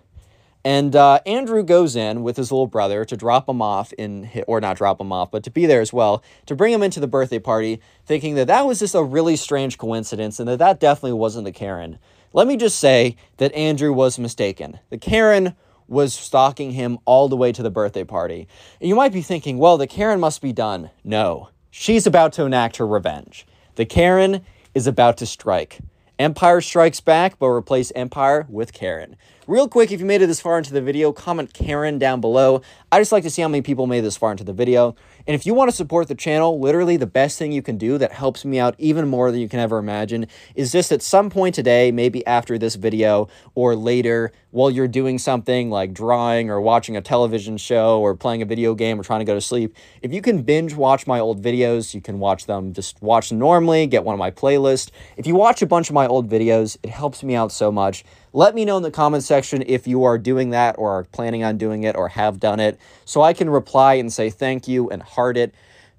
And 0.66 0.96
uh, 0.96 1.20
Andrew 1.26 1.62
goes 1.62 1.94
in 1.94 2.25
with 2.25 2.37
his 2.37 2.50
little 2.50 2.66
brother 2.66 3.04
to 3.04 3.16
drop 3.16 3.49
him 3.49 3.62
off 3.62 3.92
in, 3.92 4.28
or 4.49 4.61
not 4.61 4.76
drop 4.76 5.00
him 5.00 5.12
off, 5.12 5.30
but 5.30 5.44
to 5.44 5.50
be 5.52 5.64
there 5.64 5.80
as 5.80 5.92
well, 5.92 6.25
to 6.46 6.56
bring 6.56 6.73
him 6.73 6.82
into 6.82 6.99
the 6.99 7.06
birthday 7.06 7.38
party, 7.38 7.80
thinking 8.04 8.35
that 8.35 8.49
that 8.49 8.66
was 8.66 8.80
just 8.80 8.96
a 8.96 9.02
really 9.04 9.37
strange 9.37 9.78
coincidence 9.78 10.40
and 10.40 10.49
that 10.49 10.58
that 10.58 10.80
definitely 10.80 11.12
wasn't 11.12 11.44
the 11.44 11.52
Karen. 11.52 12.00
Let 12.32 12.49
me 12.49 12.56
just 12.56 12.80
say 12.80 13.14
that 13.37 13.54
Andrew 13.54 13.92
was 13.92 14.18
mistaken. 14.18 14.80
The 14.90 14.99
Karen 14.99 15.54
was 15.87 16.14
stalking 16.14 16.73
him 16.73 16.99
all 17.04 17.28
the 17.28 17.37
way 17.37 17.52
to 17.52 17.62
the 17.62 17.70
birthday 17.70 18.02
party. 18.02 18.49
And 18.80 18.88
you 18.88 18.96
might 18.96 19.12
be 19.12 19.23
thinking, 19.23 19.58
well, 19.58 19.78
the 19.78 19.87
Karen 19.87 20.18
must 20.18 20.42
be 20.42 20.52
done. 20.52 20.90
No, 21.04 21.50
she's 21.70 22.08
about 22.08 22.32
to 22.32 22.44
enact 22.44 22.78
her 22.78 22.87
revenge. 22.88 23.46
The 23.76 23.87
Karen 23.87 24.44
is 24.75 24.88
about 24.88 25.16
to 25.18 25.26
strike. 25.26 25.78
Empire 26.18 26.61
Strikes 26.61 27.00
Back, 27.00 27.38
but 27.38 27.46
replace 27.46 27.92
Empire 27.94 28.46
with 28.49 28.73
Karen. 28.73 29.16
Real 29.49 29.69
quick, 29.69 29.93
if 29.93 30.00
you 30.00 30.07
made 30.07 30.23
it 30.23 30.26
this 30.26 30.41
far 30.41 30.59
into 30.59 30.73
the 30.73 30.81
video, 30.81 31.12
comment 31.12 31.55
Karen 31.55 32.00
down 32.00 32.21
below. 32.21 32.62
I 32.91 32.99
just 32.99 33.12
like 33.12 33.23
to 33.23 33.31
see 33.31 33.43
how 33.43 33.49
many 33.49 33.62
people 33.62 33.87
made 33.87 34.00
this 34.00 34.17
far 34.17 34.33
into 34.33 34.43
the 34.43 34.53
video. 34.53 34.97
And 35.25 35.37
if 35.37 35.47
you 35.47 35.55
want 35.55 35.71
to 35.71 35.76
support 35.76 36.09
the 36.09 36.17
channel, 36.17 36.59
literally 36.59 36.97
the 36.97 37.07
best 37.07 37.38
thing 37.38 37.53
you 37.53 37.62
can 37.62 37.79
do 37.79 37.97
that 37.99 38.11
helps 38.11 38.45
me 38.45 38.59
out 38.59 38.75
even 38.79 39.07
more 39.07 39.31
than 39.31 39.41
you 39.41 39.49
can 39.49 39.61
ever 39.61 39.79
imagine 39.79 40.26
is 40.57 40.73
just 40.73 40.91
at 40.91 41.00
some 41.00 41.31
point 41.31 41.55
today, 41.55 41.93
maybe 41.93 42.26
after 42.26 42.59
this 42.59 42.75
video 42.75 43.29
or 43.55 43.76
later, 43.76 44.33
while 44.50 44.71
you're 44.71 44.88
doing 44.88 45.17
something 45.17 45.71
like 45.71 45.93
drawing 45.93 46.50
or 46.50 46.61
watching 46.61 46.97
a 46.97 47.00
television 47.00 47.57
show 47.57 48.00
or 48.00 48.17
playing 48.17 48.43
a 48.43 48.47
video 48.47 48.75
game 48.75 48.99
or 48.99 49.05
trying 49.05 49.21
to 49.21 49.25
go 49.25 49.35
to 49.35 49.41
sleep, 49.41 49.76
if 50.03 50.12
you 50.12 50.23
can 50.23 50.43
binge 50.43 50.75
watch 50.75 51.07
my 51.07 51.21
old 51.21 51.41
videos, 51.41 51.95
you 51.95 52.00
can 52.00 52.19
watch 52.19 52.47
them, 52.47 52.73
just 52.73 53.00
watch 53.00 53.29
them 53.29 53.38
normally, 53.38 53.87
get 53.87 54.03
one 54.03 54.15
of 54.15 54.19
my 54.19 54.31
playlists. 54.33 54.91
If 55.17 55.26
you 55.26 55.37
watch 55.37 55.62
a 55.62 55.67
bunch 55.67 55.88
of 55.88 55.95
my 55.95 56.09
old 56.09 56.29
videos, 56.29 56.79
it 56.83 56.91
helps 56.91 57.23
me 57.23 57.37
out 57.37 57.53
so 57.53 57.71
much. 57.71 58.05
Let 58.37 58.55
me 58.55 58.66
know 58.66 58.76
in 58.76 58.83
the 58.83 58.90
comment 58.90 59.25
section 59.25 59.64
if 59.66 59.87
you 59.87 60.05
are 60.05 60.19
doing 60.19 60.50
that 60.50 60.75
or 60.76 60.90
are 60.90 61.05
planning 61.05 61.43
on 61.43 61.57
doing 61.57 61.85
it 61.85 61.97
or 61.97 62.09
have 62.09 62.38
done 62.38 62.61
it 62.61 62.78
so 63.07 63.23
I 63.23 63.33
can 63.33 63.49
reply 63.49 63.95
and 63.95 64.12
say 64.12 64.28
thank 64.28 64.69
you 64.69 64.90
and 64.90 65.02
heart 65.02 65.38
it. 65.38 65.55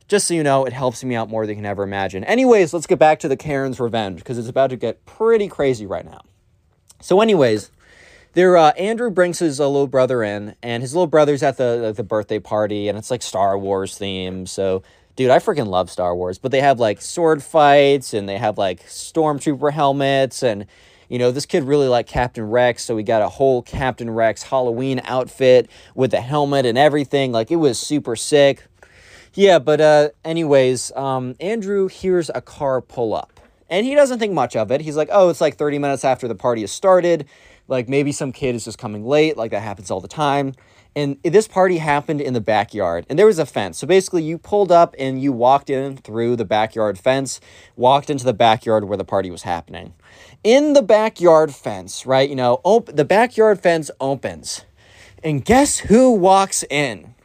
Just 0.07 0.27
so 0.27 0.35
you 0.35 0.43
know, 0.43 0.63
it 0.63 0.71
helps 0.71 1.03
me 1.03 1.15
out 1.15 1.31
more 1.31 1.47
than 1.47 1.55
you 1.55 1.61
can 1.63 1.65
ever 1.65 1.81
imagine. 1.81 2.23
Anyways, 2.25 2.75
let's 2.75 2.85
get 2.85 2.99
back 2.99 3.19
to 3.21 3.27
the 3.27 3.35
Karen's 3.35 3.79
revenge 3.79 4.19
because 4.19 4.37
it's 4.37 4.47
about 4.47 4.69
to 4.69 4.75
get 4.75 5.03
pretty 5.07 5.47
crazy 5.47 5.87
right 5.87 6.05
now. 6.05 6.21
So, 7.01 7.21
anyways, 7.21 7.71
there 8.33 8.55
uh, 8.55 8.69
Andrew 8.73 9.09
brings 9.09 9.39
his 9.39 9.59
uh, 9.59 9.67
little 9.67 9.87
brother 9.87 10.21
in, 10.21 10.53
and 10.61 10.83
his 10.83 10.93
little 10.93 11.07
brother's 11.07 11.41
at 11.41 11.57
the 11.57 11.91
the 11.97 12.03
birthday 12.03 12.37
party, 12.37 12.87
and 12.87 12.99
it's 12.99 13.09
like 13.09 13.23
Star 13.23 13.57
Wars 13.57 13.97
theme. 13.97 14.45
So, 14.45 14.83
dude, 15.15 15.31
I 15.31 15.39
freaking 15.39 15.69
love 15.69 15.89
Star 15.89 16.15
Wars. 16.15 16.37
But 16.37 16.51
they 16.51 16.61
have 16.61 16.79
like 16.79 17.01
sword 17.01 17.41
fights, 17.41 18.13
and 18.13 18.29
they 18.29 18.37
have 18.37 18.59
like 18.59 18.85
stormtrooper 18.85 19.73
helmets, 19.73 20.43
and 20.43 20.67
you 21.09 21.19
know, 21.19 21.31
this 21.31 21.45
kid 21.45 21.63
really 21.63 21.87
liked 21.87 22.09
Captain 22.09 22.43
Rex, 22.49 22.83
so 22.83 22.95
we 22.95 23.03
got 23.03 23.21
a 23.21 23.29
whole 23.29 23.61
Captain 23.61 24.09
Rex 24.09 24.43
Halloween 24.43 25.01
outfit 25.05 25.69
with 25.95 26.11
the 26.11 26.21
helmet 26.21 26.65
and 26.65 26.77
everything. 26.77 27.31
Like, 27.31 27.49
it 27.51 27.57
was 27.57 27.79
super 27.79 28.15
sick. 28.15 28.65
Yeah, 29.33 29.59
but 29.59 29.79
uh, 29.79 30.09
anyways, 30.25 30.91
um, 30.95 31.35
Andrew 31.39 31.87
hears 31.87 32.29
a 32.33 32.41
car 32.41 32.81
pull 32.81 33.13
up, 33.13 33.39
and 33.69 33.85
he 33.85 33.95
doesn't 33.95 34.19
think 34.19 34.33
much 34.33 34.55
of 34.55 34.71
it. 34.71 34.81
He's 34.81 34.97
like, 34.97 35.09
oh, 35.11 35.29
it's 35.29 35.41
like 35.41 35.55
30 35.55 35.79
minutes 35.79 36.03
after 36.03 36.27
the 36.27 36.35
party 36.35 36.61
has 36.61 36.71
started. 36.71 37.27
Like, 37.67 37.87
maybe 37.87 38.11
some 38.11 38.31
kid 38.31 38.55
is 38.55 38.65
just 38.65 38.77
coming 38.77 39.05
late. 39.05 39.37
Like, 39.37 39.51
that 39.51 39.61
happens 39.61 39.91
all 39.91 40.01
the 40.01 40.07
time. 40.07 40.53
And 40.95 41.21
this 41.21 41.47
party 41.47 41.77
happened 41.77 42.21
in 42.21 42.33
the 42.33 42.41
backyard, 42.41 43.05
and 43.07 43.19
there 43.19 43.27
was 43.27 43.37
a 43.37 43.45
fence. 43.45 43.77
So 43.77 43.85
basically, 43.85 44.23
you 44.23 44.39
pulled 44.39 44.71
up 44.71 44.95
and 44.97 45.21
you 45.21 45.31
walked 45.31 45.69
in 45.69 45.95
through 45.95 46.37
the 46.37 46.45
backyard 46.45 46.97
fence, 46.97 47.39
walked 47.75 48.09
into 48.09 48.25
the 48.25 48.33
backyard 48.33 48.85
where 48.85 48.97
the 48.97 49.05
party 49.05 49.29
was 49.29 49.43
happening 49.43 49.93
in 50.43 50.73
the 50.73 50.81
backyard 50.81 51.53
fence, 51.53 52.05
right? 52.05 52.29
You 52.29 52.35
know, 52.35 52.61
op- 52.63 52.95
the 52.95 53.05
backyard 53.05 53.59
fence 53.61 53.91
opens. 53.99 54.65
And 55.23 55.43
guess 55.43 55.79
who 55.79 56.11
walks 56.11 56.63
in? 56.69 57.15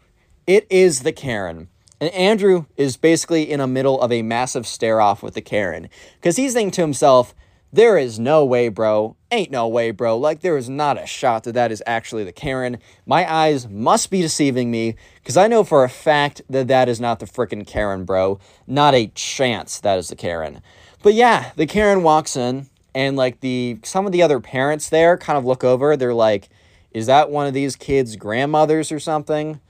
It 0.46 0.66
is 0.70 1.00
the 1.00 1.12
Karen. 1.12 1.68
And 2.00 2.12
Andrew 2.14 2.66
is 2.76 2.96
basically 2.96 3.50
in 3.50 3.60
the 3.60 3.66
middle 3.66 4.00
of 4.00 4.10
a 4.10 4.22
massive 4.22 4.66
stare 4.66 5.00
off 5.00 5.22
with 5.22 5.34
the 5.34 5.40
Karen 5.40 5.88
because 6.16 6.36
he's 6.36 6.54
thinking 6.54 6.72
to 6.72 6.80
himself, 6.80 7.34
there 7.72 7.96
is 7.96 8.18
no 8.18 8.44
way, 8.44 8.68
bro. 8.68 9.16
Ain't 9.30 9.50
no 9.50 9.66
way, 9.66 9.92
bro. 9.92 10.18
Like, 10.18 10.40
there 10.40 10.58
is 10.58 10.68
not 10.68 11.00
a 11.00 11.06
shot 11.06 11.44
that 11.44 11.52
that 11.52 11.72
is 11.72 11.82
actually 11.86 12.24
the 12.24 12.32
Karen. 12.32 12.78
My 13.06 13.32
eyes 13.32 13.66
must 13.66 14.10
be 14.10 14.20
deceiving 14.20 14.70
me 14.70 14.96
because 15.22 15.38
I 15.38 15.46
know 15.46 15.64
for 15.64 15.84
a 15.84 15.88
fact 15.88 16.42
that 16.50 16.68
that 16.68 16.88
is 16.88 17.00
not 17.00 17.18
the 17.18 17.26
freaking 17.26 17.66
Karen, 17.66 18.04
bro. 18.04 18.40
Not 18.66 18.94
a 18.94 19.06
chance 19.14 19.80
that 19.80 19.98
is 19.98 20.08
the 20.08 20.16
Karen. 20.16 20.60
But 21.02 21.14
yeah, 21.14 21.52
the 21.56 21.66
Karen 21.66 22.02
walks 22.02 22.36
in 22.36 22.66
and 22.94 23.16
like 23.16 23.40
the 23.40 23.78
some 23.82 24.06
of 24.06 24.12
the 24.12 24.22
other 24.22 24.40
parents 24.40 24.88
there 24.88 25.16
kind 25.16 25.38
of 25.38 25.44
look 25.44 25.64
over 25.64 25.96
they're 25.96 26.14
like 26.14 26.48
is 26.92 27.06
that 27.06 27.30
one 27.30 27.46
of 27.46 27.54
these 27.54 27.76
kids 27.76 28.16
grandmothers 28.16 28.92
or 28.92 29.00
something? 29.00 29.60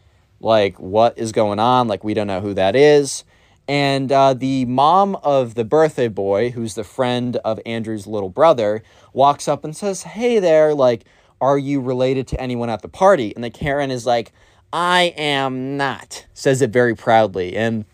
Like 0.41 0.79
what 0.81 1.17
is 1.17 1.33
going 1.33 1.59
on? 1.59 1.89
Like 1.89 2.03
we 2.03 2.15
don't 2.15 2.27
know 2.27 2.41
who 2.41 2.55
that 2.55 2.75
is. 2.75 3.25
And 3.69 4.11
uh, 4.11 4.35
the 4.35 4.65
mom 4.65 5.17
of 5.23 5.55
the 5.55 5.65
birthday 5.65 6.09
boy 6.09 6.51
who's 6.51 6.75
the 6.75 6.85
friend 6.85 7.37
of 7.39 7.61
andrew's 7.65 8.09
little 8.09 8.29
brother 8.29 8.83
walks 9.13 9.47
up 9.47 9.65
and 9.65 9.77
says 9.77 10.03
hey 10.03 10.41
there 10.41 10.75
like 10.75 11.05
are 11.41 11.59
you 11.59 11.81
related 11.81 12.27
to 12.29 12.41
anyone 12.41 12.71
at 12.71 12.83
the 12.83 12.89
party? 12.89 13.33
And 13.35 13.43
the 13.45 13.51
karen 13.51 13.91
is 13.91 14.05
like 14.05 14.33
i 14.73 15.15
am 15.17 15.77
not 15.77 16.27
says 16.35 16.61
it 16.61 16.71
very 16.71 16.97
proudly. 16.97 17.57
And 17.57 17.85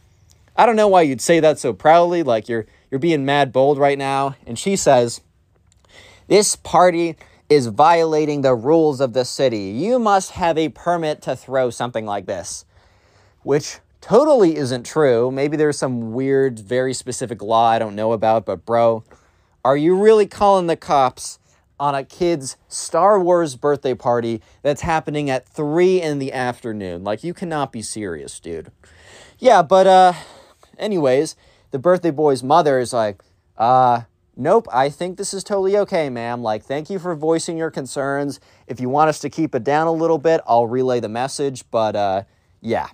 i 0.56 0.64
don't 0.64 0.76
know 0.76 0.88
why 0.88 1.02
you'd 1.02 1.20
say 1.20 1.40
that 1.40 1.58
so 1.58 1.74
proudly 1.74 2.22
like 2.22 2.48
you're 2.48 2.66
you're 2.90 2.98
being 2.98 3.24
mad 3.24 3.52
bold 3.52 3.78
right 3.78 3.98
now. 3.98 4.36
And 4.46 4.58
she 4.58 4.76
says, 4.76 5.20
This 6.26 6.56
party 6.56 7.16
is 7.48 7.66
violating 7.68 8.42
the 8.42 8.54
rules 8.54 9.00
of 9.00 9.12
the 9.12 9.24
city. 9.24 9.70
You 9.70 9.98
must 9.98 10.32
have 10.32 10.58
a 10.58 10.68
permit 10.68 11.22
to 11.22 11.34
throw 11.36 11.70
something 11.70 12.04
like 12.04 12.26
this. 12.26 12.64
Which 13.42 13.78
totally 14.00 14.56
isn't 14.56 14.84
true. 14.84 15.30
Maybe 15.30 15.56
there's 15.56 15.78
some 15.78 16.12
weird, 16.12 16.58
very 16.58 16.92
specific 16.92 17.42
law 17.42 17.68
I 17.68 17.78
don't 17.78 17.96
know 17.96 18.12
about, 18.12 18.44
but 18.44 18.64
bro, 18.66 19.04
are 19.64 19.76
you 19.76 19.96
really 19.96 20.26
calling 20.26 20.66
the 20.66 20.76
cops 20.76 21.38
on 21.80 21.94
a 21.94 22.04
kid's 22.04 22.56
Star 22.68 23.20
Wars 23.20 23.56
birthday 23.56 23.94
party 23.94 24.42
that's 24.62 24.82
happening 24.82 25.30
at 25.30 25.48
3 25.48 26.02
in 26.02 26.18
the 26.18 26.32
afternoon? 26.32 27.04
Like, 27.04 27.24
you 27.24 27.34
cannot 27.34 27.72
be 27.72 27.82
serious, 27.82 28.38
dude. 28.40 28.70
Yeah, 29.38 29.62
but, 29.62 29.86
uh, 29.86 30.12
anyways, 30.78 31.36
the 31.70 31.78
birthday 31.78 32.10
boy's 32.10 32.42
mother 32.42 32.78
is 32.78 32.92
like, 32.92 33.22
uh, 33.56 34.02
nope, 34.36 34.68
I 34.72 34.88
think 34.88 35.18
this 35.18 35.34
is 35.34 35.44
totally 35.44 35.76
okay, 35.78 36.08
ma'am. 36.08 36.42
Like, 36.42 36.64
thank 36.64 36.88
you 36.90 36.98
for 36.98 37.14
voicing 37.14 37.58
your 37.58 37.70
concerns. 37.70 38.40
If 38.66 38.80
you 38.80 38.88
want 38.88 39.08
us 39.08 39.18
to 39.20 39.30
keep 39.30 39.54
it 39.54 39.64
down 39.64 39.86
a 39.86 39.92
little 39.92 40.18
bit, 40.18 40.40
I'll 40.46 40.66
relay 40.66 41.00
the 41.00 41.08
message. 41.08 41.64
But 41.70 41.96
uh, 41.96 42.22
yeah, 42.60 42.88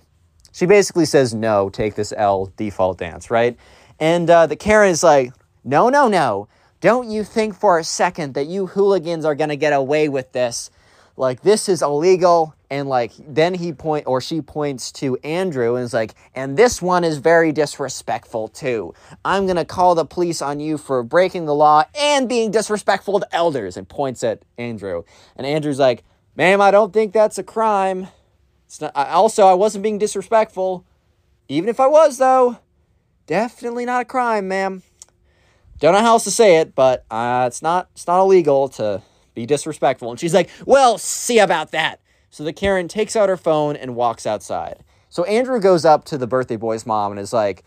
she 0.51 0.65
basically 0.65 1.05
says, 1.05 1.33
no, 1.33 1.69
take 1.69 1.95
this 1.95 2.13
L 2.15 2.51
default 2.57 2.97
dance, 2.97 3.29
right? 3.29 3.57
And 3.99 4.29
uh, 4.29 4.47
the 4.47 4.55
Karen 4.55 4.89
is 4.89 5.03
like, 5.03 5.33
no, 5.63 5.89
no, 5.89 6.07
no. 6.07 6.47
Don't 6.81 7.09
you 7.09 7.23
think 7.23 7.55
for 7.55 7.79
a 7.79 7.83
second 7.83 8.33
that 8.33 8.47
you 8.47 8.67
hooligans 8.67 9.25
are 9.25 9.35
going 9.35 9.49
to 9.49 9.55
get 9.55 9.73
away 9.73 10.09
with 10.09 10.31
this. 10.33 10.69
Like, 11.17 11.41
this 11.41 11.69
is 11.69 11.81
illegal 11.81 12.55
and 12.69 12.89
like 12.89 13.11
then 13.27 13.53
he 13.53 13.71
point 13.71 14.05
or 14.07 14.19
she 14.19 14.41
points 14.41 14.91
to 14.91 15.17
Andrew 15.17 15.75
and 15.75 15.85
is 15.85 15.93
like, 15.93 16.15
and 16.33 16.57
this 16.57 16.81
one 16.81 17.03
is 17.03 17.17
very 17.19 17.51
disrespectful 17.51 18.47
too. 18.49 18.93
I'm 19.23 19.47
gonna 19.47 19.65
call 19.65 19.95
the 19.95 20.05
police 20.05 20.41
on 20.41 20.59
you 20.59 20.77
for 20.77 21.03
breaking 21.03 21.45
the 21.45 21.55
law 21.55 21.83
and 21.97 22.27
being 22.27 22.51
disrespectful 22.51 23.19
to 23.19 23.35
elders, 23.35 23.77
and 23.77 23.87
points 23.87 24.23
at 24.23 24.43
Andrew. 24.57 25.03
And 25.35 25.45
Andrew's 25.45 25.79
like, 25.79 26.03
ma'am, 26.35 26.59
I 26.61 26.71
don't 26.71 26.93
think 26.93 27.13
that's 27.13 27.37
a 27.37 27.43
crime. 27.43 28.07
It's 28.65 28.81
not, 28.81 28.91
I, 28.95 29.11
also, 29.11 29.45
I 29.45 29.53
wasn't 29.53 29.83
being 29.83 29.99
disrespectful. 29.99 30.85
Even 31.47 31.69
if 31.69 31.79
I 31.79 31.87
was, 31.87 32.17
though, 32.17 32.57
definitely 33.27 33.85
not 33.85 34.01
a 34.01 34.05
crime, 34.05 34.47
ma'am. 34.47 34.81
Don't 35.79 35.93
know 35.93 35.99
how 35.99 36.13
else 36.13 36.23
to 36.23 36.31
say 36.31 36.57
it, 36.57 36.73
but 36.73 37.05
uh, 37.11 37.43
it's 37.47 37.61
not 37.61 37.89
it's 37.93 38.07
not 38.07 38.21
illegal 38.21 38.69
to 38.69 39.01
be 39.35 39.45
disrespectful. 39.45 40.09
And 40.09 40.19
she's 40.19 40.33
like, 40.33 40.49
well, 40.65 40.97
see 40.97 41.39
about 41.39 41.71
that. 41.71 41.99
So 42.31 42.43
the 42.43 42.53
Karen 42.53 42.87
takes 42.87 43.15
out 43.15 43.29
her 43.29 43.37
phone 43.37 43.75
and 43.75 43.95
walks 43.95 44.25
outside. 44.25 44.83
So 45.09 45.23
Andrew 45.23 45.59
goes 45.59 45.85
up 45.85 46.05
to 46.05 46.17
the 46.17 46.27
birthday 46.27 46.57
boy's 46.57 46.85
mom 46.85 47.11
and 47.11 47.19
is 47.19 47.31
like, 47.31 47.63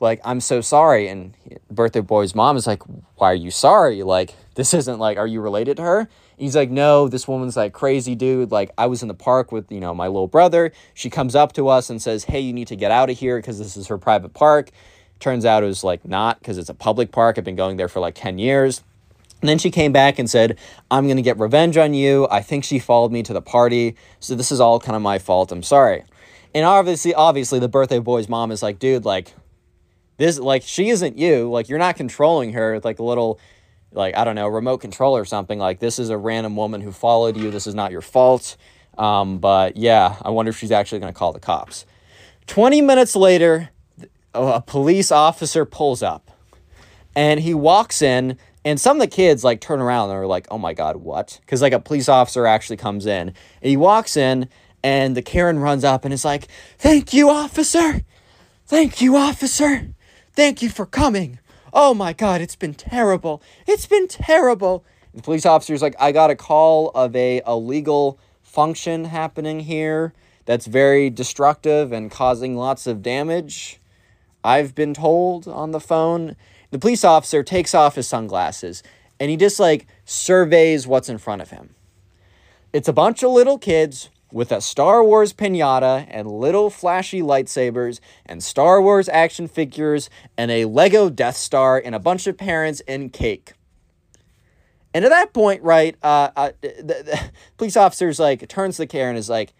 like, 0.00 0.20
I'm 0.24 0.40
so 0.40 0.60
sorry. 0.60 1.06
And 1.08 1.34
birthday 1.70 2.00
boy's 2.00 2.34
mom 2.34 2.56
is 2.56 2.66
like, 2.66 2.82
why 3.16 3.30
are 3.30 3.36
you 3.36 3.52
sorry? 3.52 4.02
Like, 4.02 4.34
this 4.56 4.74
isn't 4.74 4.98
like, 4.98 5.16
are 5.16 5.26
you 5.26 5.40
related 5.40 5.76
to 5.76 5.84
her? 5.84 6.00
And 6.00 6.08
he's 6.36 6.56
like, 6.56 6.70
no, 6.70 7.06
this 7.06 7.28
woman's 7.28 7.56
like 7.56 7.72
crazy, 7.72 8.16
dude. 8.16 8.50
Like, 8.50 8.70
I 8.76 8.86
was 8.86 9.02
in 9.02 9.08
the 9.08 9.14
park 9.14 9.52
with, 9.52 9.70
you 9.70 9.78
know, 9.78 9.94
my 9.94 10.08
little 10.08 10.26
brother. 10.26 10.72
She 10.94 11.08
comes 11.08 11.36
up 11.36 11.52
to 11.52 11.68
us 11.68 11.88
and 11.88 12.02
says, 12.02 12.24
hey, 12.24 12.40
you 12.40 12.52
need 12.52 12.66
to 12.68 12.76
get 12.76 12.90
out 12.90 13.10
of 13.10 13.18
here 13.18 13.38
because 13.38 13.58
this 13.58 13.76
is 13.76 13.86
her 13.86 13.98
private 13.98 14.34
park. 14.34 14.70
Turns 15.20 15.44
out 15.44 15.62
it 15.62 15.66
was 15.66 15.84
like 15.84 16.04
not 16.04 16.40
because 16.40 16.58
it's 16.58 16.68
a 16.68 16.74
public 16.74 17.12
park. 17.12 17.38
I've 17.38 17.44
been 17.44 17.54
going 17.54 17.76
there 17.76 17.88
for 17.88 18.00
like 18.00 18.16
10 18.16 18.38
years. 18.38 18.82
And 19.42 19.48
then 19.48 19.58
she 19.58 19.70
came 19.70 19.92
back 19.92 20.18
and 20.20 20.30
said, 20.30 20.56
I'm 20.90 21.04
going 21.06 21.16
to 21.16 21.22
get 21.22 21.38
revenge 21.38 21.76
on 21.76 21.94
you. 21.94 22.28
I 22.30 22.40
think 22.40 22.62
she 22.64 22.78
followed 22.78 23.10
me 23.10 23.24
to 23.24 23.32
the 23.32 23.42
party. 23.42 23.96
So 24.20 24.34
this 24.36 24.52
is 24.52 24.60
all 24.60 24.78
kind 24.80 24.96
of 24.96 25.02
my 25.02 25.18
fault. 25.18 25.50
I'm 25.52 25.64
sorry. 25.64 26.04
And 26.54 26.64
obviously, 26.64 27.12
obviously, 27.12 27.58
the 27.58 27.68
birthday 27.68 27.98
boy's 27.98 28.28
mom 28.28 28.52
is 28.52 28.62
like, 28.62 28.78
dude, 28.78 29.04
like, 29.04 29.34
this, 30.16 30.38
like, 30.38 30.62
she 30.62 30.90
isn't 30.90 31.18
you. 31.18 31.50
Like, 31.50 31.68
you're 31.68 31.80
not 31.80 31.96
controlling 31.96 32.52
her 32.52 32.74
with, 32.74 32.84
like, 32.84 33.00
a 33.00 33.02
little, 33.02 33.40
like, 33.90 34.16
I 34.16 34.24
don't 34.24 34.36
know, 34.36 34.46
remote 34.46 34.78
control 34.78 35.16
or 35.16 35.24
something. 35.24 35.58
Like, 35.58 35.80
this 35.80 35.98
is 35.98 36.08
a 36.08 36.16
random 36.16 36.54
woman 36.54 36.80
who 36.80 36.92
followed 36.92 37.36
you. 37.36 37.50
This 37.50 37.66
is 37.66 37.74
not 37.74 37.90
your 37.90 38.00
fault. 38.00 38.56
Um, 38.96 39.38
but 39.38 39.76
yeah, 39.76 40.16
I 40.22 40.30
wonder 40.30 40.50
if 40.50 40.58
she's 40.58 40.70
actually 40.70 41.00
going 41.00 41.12
to 41.12 41.18
call 41.18 41.32
the 41.32 41.40
cops. 41.40 41.86
20 42.46 42.80
minutes 42.82 43.16
later, 43.16 43.70
a 44.34 44.60
police 44.60 45.10
officer 45.10 45.64
pulls 45.64 46.02
up 46.02 46.30
and 47.14 47.40
he 47.40 47.54
walks 47.54 48.02
in 48.02 48.38
and 48.64 48.80
some 48.80 48.96
of 48.96 49.00
the 49.00 49.14
kids 49.14 49.42
like 49.44 49.60
turn 49.60 49.80
around 49.80 50.10
and 50.10 50.18
are 50.18 50.26
like, 50.26 50.46
oh 50.50 50.58
my 50.58 50.72
God, 50.74 50.96
what? 50.96 51.38
Because 51.40 51.62
like 51.62 51.72
a 51.72 51.80
police 51.80 52.08
officer 52.08 52.46
actually 52.46 52.76
comes 52.76 53.06
in 53.06 53.28
and 53.28 53.34
he 53.62 53.76
walks 53.76 54.16
in 54.16 54.48
and 54.82 55.16
the 55.16 55.22
Karen 55.22 55.58
runs 55.58 55.84
up 55.84 56.04
and 56.04 56.12
is 56.12 56.24
like, 56.24 56.48
thank 56.78 57.12
you, 57.12 57.30
officer. 57.30 58.02
Thank 58.66 59.00
you, 59.00 59.16
officer. 59.16 59.94
Thank 60.32 60.62
you 60.62 60.68
for 60.68 60.86
coming. 60.86 61.38
Oh 61.72 61.94
my 61.94 62.12
God, 62.12 62.40
it's 62.40 62.56
been 62.56 62.74
terrible. 62.74 63.42
It's 63.66 63.86
been 63.86 64.08
terrible. 64.08 64.84
And 65.12 65.20
the 65.20 65.24
police 65.24 65.46
officer's 65.46 65.82
like, 65.82 65.96
I 65.98 66.12
got 66.12 66.30
a 66.30 66.36
call 66.36 66.90
of 66.90 67.14
a 67.16 67.42
illegal 67.46 68.18
function 68.42 69.06
happening 69.06 69.60
here 69.60 70.12
that's 70.44 70.66
very 70.66 71.10
destructive 71.10 71.92
and 71.92 72.10
causing 72.10 72.56
lots 72.56 72.86
of 72.86 73.02
damage. 73.02 73.80
I've 74.44 74.74
been 74.74 74.94
told 74.94 75.46
on 75.46 75.70
the 75.70 75.80
phone. 75.80 76.36
The 76.72 76.78
police 76.78 77.04
officer 77.04 77.42
takes 77.42 77.74
off 77.74 77.96
his 77.96 78.08
sunglasses 78.08 78.82
and 79.20 79.30
he 79.30 79.36
just 79.36 79.60
like 79.60 79.86
surveys 80.06 80.86
what's 80.86 81.10
in 81.10 81.18
front 81.18 81.42
of 81.42 81.50
him. 81.50 81.74
It's 82.72 82.88
a 82.88 82.94
bunch 82.94 83.22
of 83.22 83.30
little 83.30 83.58
kids 83.58 84.08
with 84.32 84.50
a 84.50 84.62
Star 84.62 85.04
Wars 85.04 85.34
pinata 85.34 86.06
and 86.08 86.26
little 86.26 86.70
flashy 86.70 87.20
lightsabers 87.20 88.00
and 88.24 88.42
Star 88.42 88.80
Wars 88.80 89.10
action 89.10 89.48
figures 89.48 90.08
and 90.38 90.50
a 90.50 90.64
Lego 90.64 91.10
Death 91.10 91.36
Star 91.36 91.80
and 91.84 91.94
a 91.94 91.98
bunch 91.98 92.26
of 92.26 92.38
parents 92.38 92.80
and 92.88 93.12
cake. 93.12 93.52
And 94.94 95.04
at 95.04 95.10
that 95.10 95.34
point, 95.34 95.62
right, 95.62 95.94
uh, 96.02 96.30
uh, 96.34 96.52
the, 96.62 97.02
the 97.04 97.30
police 97.58 97.76
officer's 97.76 98.18
like 98.18 98.48
turns 98.48 98.78
to 98.78 98.86
Karen 98.86 99.10
and 99.10 99.18
is 99.18 99.28
like, 99.28 99.52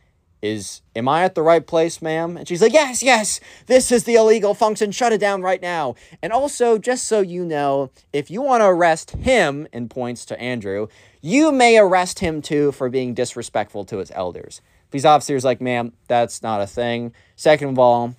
"Is 0.42 0.82
am 0.94 1.08
I 1.08 1.22
at 1.24 1.34
the 1.34 1.42
right 1.42 1.66
place, 1.66 2.02
ma'am?" 2.02 2.36
And 2.36 2.46
she's 2.46 2.60
like, 2.60 2.72
"Yes, 2.72 3.02
yes, 3.02 3.40
this 3.66 3.92
is 3.92 4.04
the 4.04 4.16
illegal 4.16 4.54
function. 4.54 4.90
Shut 4.92 5.12
it 5.12 5.18
down 5.18 5.42
right 5.42 5.62
now." 5.62 5.94
And 6.20 6.32
also, 6.32 6.76
just 6.78 7.04
so 7.04 7.20
you 7.20 7.44
know, 7.44 7.90
if 8.12 8.30
you 8.30 8.42
want 8.42 8.60
to 8.60 8.66
arrest 8.66 9.12
him, 9.12 9.66
and 9.72 9.88
points 9.88 10.24
to 10.26 10.40
Andrew, 10.40 10.88
you 11.20 11.52
may 11.52 11.78
arrest 11.78 12.18
him 12.18 12.42
too 12.42 12.72
for 12.72 12.90
being 12.90 13.14
disrespectful 13.14 13.84
to 13.86 13.98
his 13.98 14.10
elders. 14.14 14.60
Police 14.90 15.04
officer's 15.04 15.44
like, 15.44 15.60
"Ma'am, 15.60 15.92
that's 16.08 16.42
not 16.42 16.60
a 16.60 16.66
thing." 16.66 17.12
Second 17.36 17.70
of 17.70 17.78
all, 17.78 18.14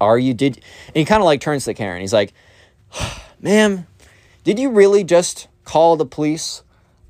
are 0.00 0.18
you 0.18 0.32
did? 0.32 0.56
And 0.88 0.96
he 0.96 1.04
kind 1.04 1.20
of 1.20 1.26
like 1.26 1.40
turns 1.40 1.64
to 1.66 1.74
Karen. 1.74 2.00
He's 2.00 2.12
like, 2.12 2.32
"Ma'am, 3.40 3.86
did 4.44 4.58
you 4.58 4.70
really 4.70 5.04
just?" 5.04 5.48
call 5.64 5.96
the 5.96 6.06
police 6.06 6.62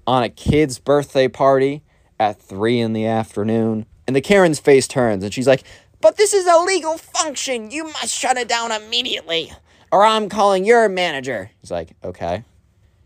on 0.06 0.22
a 0.22 0.28
kid's 0.28 0.78
birthday 0.78 1.28
party 1.28 1.82
at 2.18 2.40
three 2.40 2.78
in 2.78 2.92
the 2.92 3.06
afternoon. 3.06 3.86
And 4.06 4.16
the 4.16 4.20
Karen's 4.20 4.58
face 4.58 4.88
turns 4.88 5.24
and 5.24 5.32
she's 5.32 5.46
like, 5.46 5.64
But 6.00 6.16
this 6.16 6.32
is 6.34 6.46
a 6.46 6.58
legal 6.58 6.98
function. 6.98 7.70
You 7.70 7.84
must 7.84 8.14
shut 8.14 8.36
it 8.36 8.48
down 8.48 8.72
immediately, 8.72 9.52
or 9.90 10.04
I'm 10.04 10.28
calling 10.28 10.64
your 10.64 10.88
manager. 10.88 11.50
He's 11.60 11.70
like, 11.70 11.94
Okay. 12.04 12.44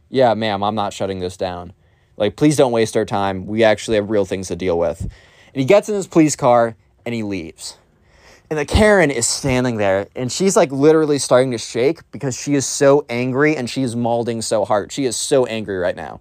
Yeah, 0.08 0.34
ma'am, 0.34 0.62
I'm 0.62 0.74
not 0.74 0.92
shutting 0.92 1.18
this 1.18 1.36
down. 1.36 1.72
Like, 2.16 2.36
please 2.36 2.56
don't 2.56 2.72
waste 2.72 2.96
our 2.96 3.04
time. 3.04 3.46
We 3.46 3.64
actually 3.64 3.96
have 3.96 4.08
real 4.08 4.24
things 4.24 4.48
to 4.48 4.56
deal 4.56 4.78
with. 4.78 5.00
And 5.02 5.60
he 5.60 5.64
gets 5.64 5.88
in 5.88 5.94
his 5.94 6.06
police 6.06 6.36
car 6.36 6.76
and 7.04 7.14
he 7.14 7.22
leaves. 7.22 7.76
And 8.48 8.58
the 8.58 8.64
Karen 8.64 9.10
is 9.10 9.26
standing 9.26 9.76
there 9.76 10.06
and 10.14 10.30
she's 10.30 10.56
like 10.56 10.70
literally 10.70 11.18
starting 11.18 11.50
to 11.50 11.58
shake 11.58 12.08
because 12.12 12.40
she 12.40 12.54
is 12.54 12.64
so 12.64 13.04
angry 13.08 13.56
and 13.56 13.68
she 13.68 13.82
is 13.82 13.96
mauling 13.96 14.40
so 14.40 14.64
hard. 14.64 14.92
She 14.92 15.04
is 15.04 15.16
so 15.16 15.46
angry 15.46 15.76
right 15.76 15.96
now. 15.96 16.20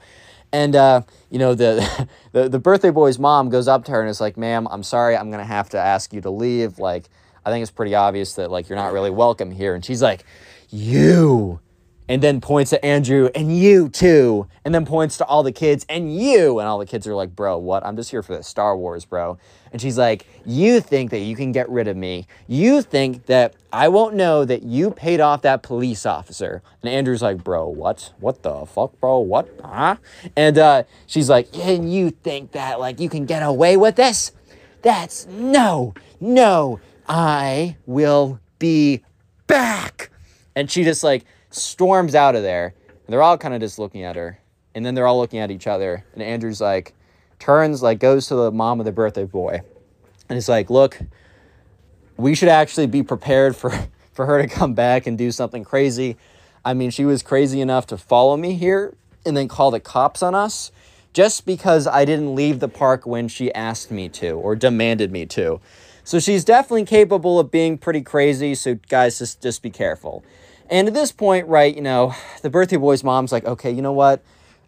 And 0.55 0.73
uh, 0.73 1.01
you 1.29 1.37
know, 1.37 1.53
the, 1.53 2.07
the 2.31 2.47
the 2.47 2.59
birthday 2.59 2.89
boy's 2.89 3.19
mom 3.19 3.49
goes 3.49 3.67
up 3.67 3.83
to 3.85 3.91
her 3.91 3.99
and 3.99 4.09
is 4.09 4.21
like, 4.21 4.37
ma'am, 4.37 4.69
I'm 4.71 4.83
sorry, 4.83 5.17
I'm 5.17 5.29
gonna 5.29 5.43
have 5.43 5.69
to 5.71 5.77
ask 5.77 6.13
you 6.13 6.21
to 6.21 6.29
leave. 6.29 6.79
Like, 6.79 7.09
I 7.45 7.49
think 7.49 7.61
it's 7.61 7.71
pretty 7.71 7.93
obvious 7.93 8.35
that 8.35 8.49
like 8.49 8.69
you're 8.69 8.77
not 8.77 8.93
really 8.93 9.11
welcome 9.11 9.51
here. 9.51 9.75
And 9.75 9.83
she's 9.83 10.01
like, 10.01 10.23
You 10.69 11.59
and 12.07 12.21
then 12.21 12.39
points 12.39 12.71
at 12.71 12.83
Andrew 12.83 13.29
and 13.35 13.55
you 13.57 13.89
too, 13.89 14.47
and 14.63 14.73
then 14.73 14.85
points 14.85 15.17
to 15.17 15.25
all 15.25 15.43
the 15.43 15.51
kids 15.51 15.85
and 15.89 16.15
you, 16.15 16.59
and 16.59 16.67
all 16.67 16.77
the 16.77 16.85
kids 16.85 17.07
are 17.07 17.15
like, 17.15 17.35
bro, 17.35 17.57
what? 17.57 17.85
I'm 17.85 17.95
just 17.95 18.11
here 18.11 18.21
for 18.21 18.35
the 18.37 18.43
Star 18.43 18.77
Wars, 18.77 19.05
bro. 19.05 19.37
And 19.75 19.81
she's 19.81 19.97
like, 19.97 20.25
you 20.45 20.79
think 20.79 21.11
that 21.11 21.19
you 21.19 21.35
can 21.35 21.51
get 21.51 21.67
rid 21.67 21.89
of 21.89 21.97
me? 21.97 22.27
You 22.47 22.81
think 22.81 23.25
that 23.25 23.55
I 23.73 23.89
won't 23.89 24.15
know 24.15 24.45
that 24.45 24.63
you 24.63 24.89
paid 24.89 25.19
off 25.19 25.41
that 25.41 25.63
police 25.63 26.05
officer? 26.05 26.61
And 26.81 26.89
Andrew's 26.89 27.21
like, 27.21 27.43
bro, 27.43 27.67
what? 27.67 28.13
What 28.21 28.41
the 28.41 28.65
fuck, 28.67 28.97
bro? 29.01 29.19
What? 29.19 29.49
Huh? 29.61 29.97
And 30.33 30.57
uh, 30.57 30.83
she's 31.07 31.29
like, 31.29 31.53
and 31.57 31.93
you 31.93 32.11
think 32.11 32.53
that 32.53 32.79
like 32.79 33.01
you 33.01 33.09
can 33.09 33.25
get 33.25 33.43
away 33.43 33.75
with 33.75 33.97
this? 33.97 34.31
That's 34.81 35.25
no, 35.25 35.93
no. 36.21 36.79
I 37.05 37.75
will 37.85 38.39
be 38.57 39.03
back. 39.45 40.09
And 40.55 40.71
she 40.71 40.85
just 40.85 41.03
like 41.03 41.25
storms 41.49 42.15
out 42.15 42.37
of 42.37 42.43
there. 42.43 42.75
And 42.87 43.11
they're 43.11 43.21
all 43.21 43.37
kind 43.37 43.53
of 43.53 43.59
just 43.59 43.77
looking 43.77 44.03
at 44.03 44.15
her. 44.15 44.39
And 44.73 44.85
then 44.85 44.95
they're 44.95 45.05
all 45.05 45.19
looking 45.19 45.39
at 45.39 45.51
each 45.51 45.67
other. 45.67 46.05
And 46.13 46.23
Andrew's 46.23 46.61
like, 46.61 46.93
turns, 47.39 47.81
like, 47.81 47.99
goes 47.99 48.27
to 48.27 48.35
the 48.35 48.51
mom 48.51 48.79
of 48.79 48.85
the 48.85 48.91
birthday 48.91 49.25
boy. 49.25 49.61
And 50.29 50.37
he's 50.37 50.49
like, 50.49 50.69
look, 50.69 50.99
we 52.17 52.35
should 52.35 52.49
actually 52.49 52.87
be 52.87 53.03
prepared 53.03 53.55
for, 53.55 53.71
for 54.13 54.25
her 54.25 54.41
to 54.41 54.47
come 54.47 54.73
back 54.73 55.07
and 55.07 55.17
do 55.17 55.31
something 55.31 55.63
crazy. 55.63 56.17
I 56.63 56.73
mean, 56.73 56.89
she 56.89 57.05
was 57.05 57.21
crazy 57.21 57.61
enough 57.61 57.87
to 57.87 57.97
follow 57.97 58.37
me 58.37 58.55
here 58.55 58.95
and 59.25 59.35
then 59.35 59.47
call 59.47 59.71
the 59.71 59.79
cops 59.79 60.23
on 60.23 60.33
us 60.33 60.71
just 61.13 61.45
because 61.45 61.87
I 61.87 62.03
didn't 62.05 62.35
leave 62.35 62.59
the 62.59 62.67
park 62.67 63.05
when 63.05 63.27
she 63.27 63.53
asked 63.53 63.89
me 63.89 64.09
to 64.09 64.31
or 64.31 64.55
demanded 64.55 65.11
me 65.11 65.25
to. 65.27 65.61
So 66.03 66.19
she's 66.19 66.43
definitely 66.43 66.85
capable 66.85 67.39
of 67.39 67.49
being 67.49 67.77
pretty 67.77 68.01
crazy. 68.01 68.53
So, 68.53 68.75
guys, 68.89 69.19
just, 69.19 69.41
just 69.41 69.63
be 69.63 69.69
careful. 69.69 70.23
And 70.69 70.87
at 70.87 70.93
this 70.93 71.11
point, 71.11 71.47
right, 71.47 71.73
you 71.73 71.81
know, 71.81 72.13
the 72.41 72.49
birthday 72.49 72.77
boy's 72.77 73.03
mom's 73.03 73.31
like, 73.31 73.45
okay, 73.45 73.71
you 73.71 73.81
know 73.81 73.91
what? 73.91 74.23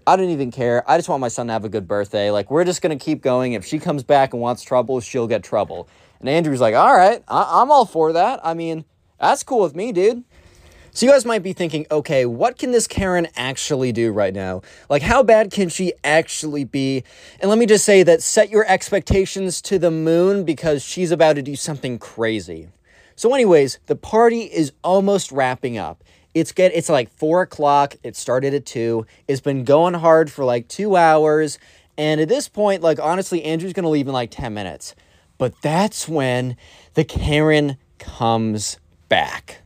I 0.08 0.15
don't 0.15 0.30
even 0.30 0.52
care. 0.52 0.89
I 0.89 0.98
just 0.98 1.10
want 1.10 1.20
my 1.20 1.28
son 1.28 1.48
to 1.48 1.54
have 1.54 1.65
a 1.65 1.70
good 1.70 1.86
birthday. 1.86 2.32
Like, 2.32 2.50
we're 2.50 2.63
just 2.63 2.82
going 2.82 2.98
to 2.98 3.04
keep 3.04 3.22
going. 3.22 3.54
If 3.54 3.65
she 3.65 3.78
comes 3.78 4.04
back 4.04 4.32
and 4.32 4.41
wants 4.41 4.63
trouble, 4.63 5.02
she'll 5.02 5.28
get 5.28 5.43
trouble. 5.43 5.89
And 6.22 6.30
Andrew's 6.30 6.62
like, 6.62 6.76
all 6.76 6.96
right, 6.96 7.22
I- 7.28 7.62
I'm 7.62 7.70
all 7.70 7.86
for 7.86 8.13
that. 8.13 8.39
I 8.41 8.54
mean, 8.54 8.86
that's 9.20 9.43
cool 9.43 9.62
with 9.62 9.76
me, 9.76 9.91
dude. 9.91 10.24
So 10.91 11.06
you 11.06 11.12
guys 11.12 11.26
might 11.26 11.43
be 11.43 11.52
thinking, 11.52 11.86
okay, 11.91 12.26
what 12.26 12.58
can 12.58 12.72
this 12.72 12.88
Karen 12.88 13.28
actually 13.36 13.91
do 13.91 14.13
right 14.13 14.34
now? 14.34 14.62
Like, 14.89 15.02
how 15.02 15.24
bad 15.24 15.52
can 15.52 15.67
she 15.67 15.91
actually 16.06 16.63
be? 16.63 17.04
And 17.41 17.50
let 17.50 17.60
me 17.60 17.65
just 17.65 17.84
say 17.84 18.02
that 18.04 18.24
set 18.24 18.50
your 18.50 18.65
expectations 18.65 19.62
to 19.63 19.78
the 19.78 19.91
moon 19.91 20.46
because 20.46 20.84
she's 20.84 21.12
about 21.12 21.34
to 21.34 21.41
do 21.41 21.58
something 21.58 22.00
crazy. 22.00 22.70
So, 23.17 23.34
anyways, 23.34 23.80
the 23.88 23.96
party 23.98 24.43
is 24.43 24.72
almost 24.84 25.34
wrapping 25.34 25.78
up. 25.78 26.02
It's 26.39 26.52
get 26.52 26.71
it's 26.76 26.89
like 26.89 27.10
four 27.17 27.41
o'clock. 27.41 27.95
It 28.04 28.15
started 28.15 28.54
at 28.54 28.65
two. 28.65 29.08
It's 29.28 29.41
been 29.41 29.63
going 29.63 29.95
hard 29.95 30.32
for 30.32 30.45
like 30.45 30.67
two 30.67 30.95
hours. 30.95 31.58
And 31.97 32.21
at 32.21 32.30
this 32.30 32.47
point, 32.47 32.84
like 32.84 33.00
honestly, 33.00 33.43
Andrew's 33.43 33.73
gonna 33.73 33.89
leave 33.89 34.08
in 34.08 34.13
like 34.13 34.30
10 34.30 34.54
minutes. 34.54 34.93
But 35.39 35.60
that's 35.62 36.08
when 36.08 36.56
the 36.93 37.04
Karen 37.04 37.78
comes 37.97 38.78
back. 39.10 39.62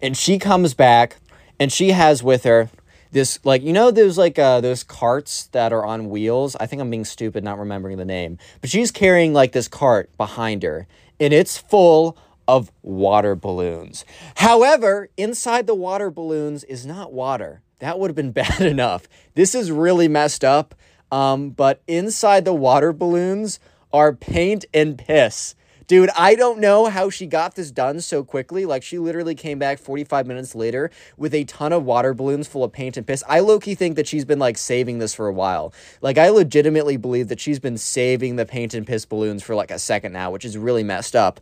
And 0.00 0.16
she 0.16 0.38
comes 0.38 0.72
back 0.72 1.16
and 1.60 1.70
she 1.70 1.90
has 1.90 2.22
with 2.22 2.44
her 2.44 2.70
this 3.12 3.38
like 3.44 3.62
you 3.62 3.72
know 3.72 3.90
those 3.90 4.18
like 4.18 4.38
uh 4.38 4.60
those 4.60 4.82
carts 4.82 5.44
that 5.52 5.72
are 5.72 5.84
on 5.84 6.10
wheels 6.10 6.56
i 6.56 6.66
think 6.66 6.82
i'm 6.82 6.90
being 6.90 7.04
stupid 7.04 7.44
not 7.44 7.60
remembering 7.60 7.96
the 7.96 8.04
name 8.04 8.36
but 8.60 8.68
she's 8.68 8.90
carrying 8.90 9.32
like 9.32 9.52
this 9.52 9.68
cart 9.68 10.10
behind 10.16 10.64
her 10.64 10.88
and 11.20 11.32
it's 11.32 11.56
full 11.56 12.18
of 12.46 12.70
water 12.82 13.34
balloons. 13.34 14.04
However, 14.36 15.08
inside 15.16 15.66
the 15.66 15.74
water 15.74 16.10
balloons 16.10 16.64
is 16.64 16.86
not 16.86 17.12
water. 17.12 17.62
That 17.78 17.98
would 17.98 18.10
have 18.10 18.16
been 18.16 18.32
bad 18.44 18.60
enough. 18.60 19.08
This 19.34 19.54
is 19.54 19.70
really 19.70 20.08
messed 20.08 20.44
up. 20.44 20.74
Um, 21.12 21.50
but 21.50 21.80
inside 21.86 22.44
the 22.44 22.54
water 22.54 22.92
balloons 22.92 23.60
are 23.92 24.12
paint 24.12 24.64
and 24.74 24.98
piss. 24.98 25.54
Dude, 25.86 26.08
I 26.16 26.34
don't 26.34 26.60
know 26.60 26.86
how 26.86 27.10
she 27.10 27.26
got 27.26 27.56
this 27.56 27.70
done 27.70 28.00
so 28.00 28.24
quickly. 28.24 28.64
Like, 28.64 28.82
she 28.82 28.98
literally 28.98 29.34
came 29.34 29.58
back 29.58 29.78
45 29.78 30.26
minutes 30.26 30.54
later 30.54 30.90
with 31.18 31.34
a 31.34 31.44
ton 31.44 31.74
of 31.74 31.84
water 31.84 32.14
balloons 32.14 32.48
full 32.48 32.64
of 32.64 32.72
paint 32.72 32.96
and 32.96 33.06
piss. 33.06 33.22
I 33.28 33.40
low 33.40 33.60
key 33.60 33.74
think 33.74 33.96
that 33.96 34.08
she's 34.08 34.24
been 34.24 34.38
like 34.38 34.56
saving 34.56 34.98
this 34.98 35.14
for 35.14 35.26
a 35.26 35.32
while. 35.32 35.74
Like, 36.00 36.16
I 36.16 36.30
legitimately 36.30 36.96
believe 36.96 37.28
that 37.28 37.38
she's 37.38 37.58
been 37.58 37.76
saving 37.76 38.36
the 38.36 38.46
paint 38.46 38.72
and 38.72 38.86
piss 38.86 39.04
balloons 39.04 39.42
for 39.42 39.54
like 39.54 39.70
a 39.70 39.78
second 39.78 40.12
now, 40.12 40.30
which 40.30 40.46
is 40.46 40.56
really 40.56 40.82
messed 40.82 41.14
up. 41.14 41.40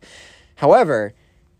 However, 0.55 1.13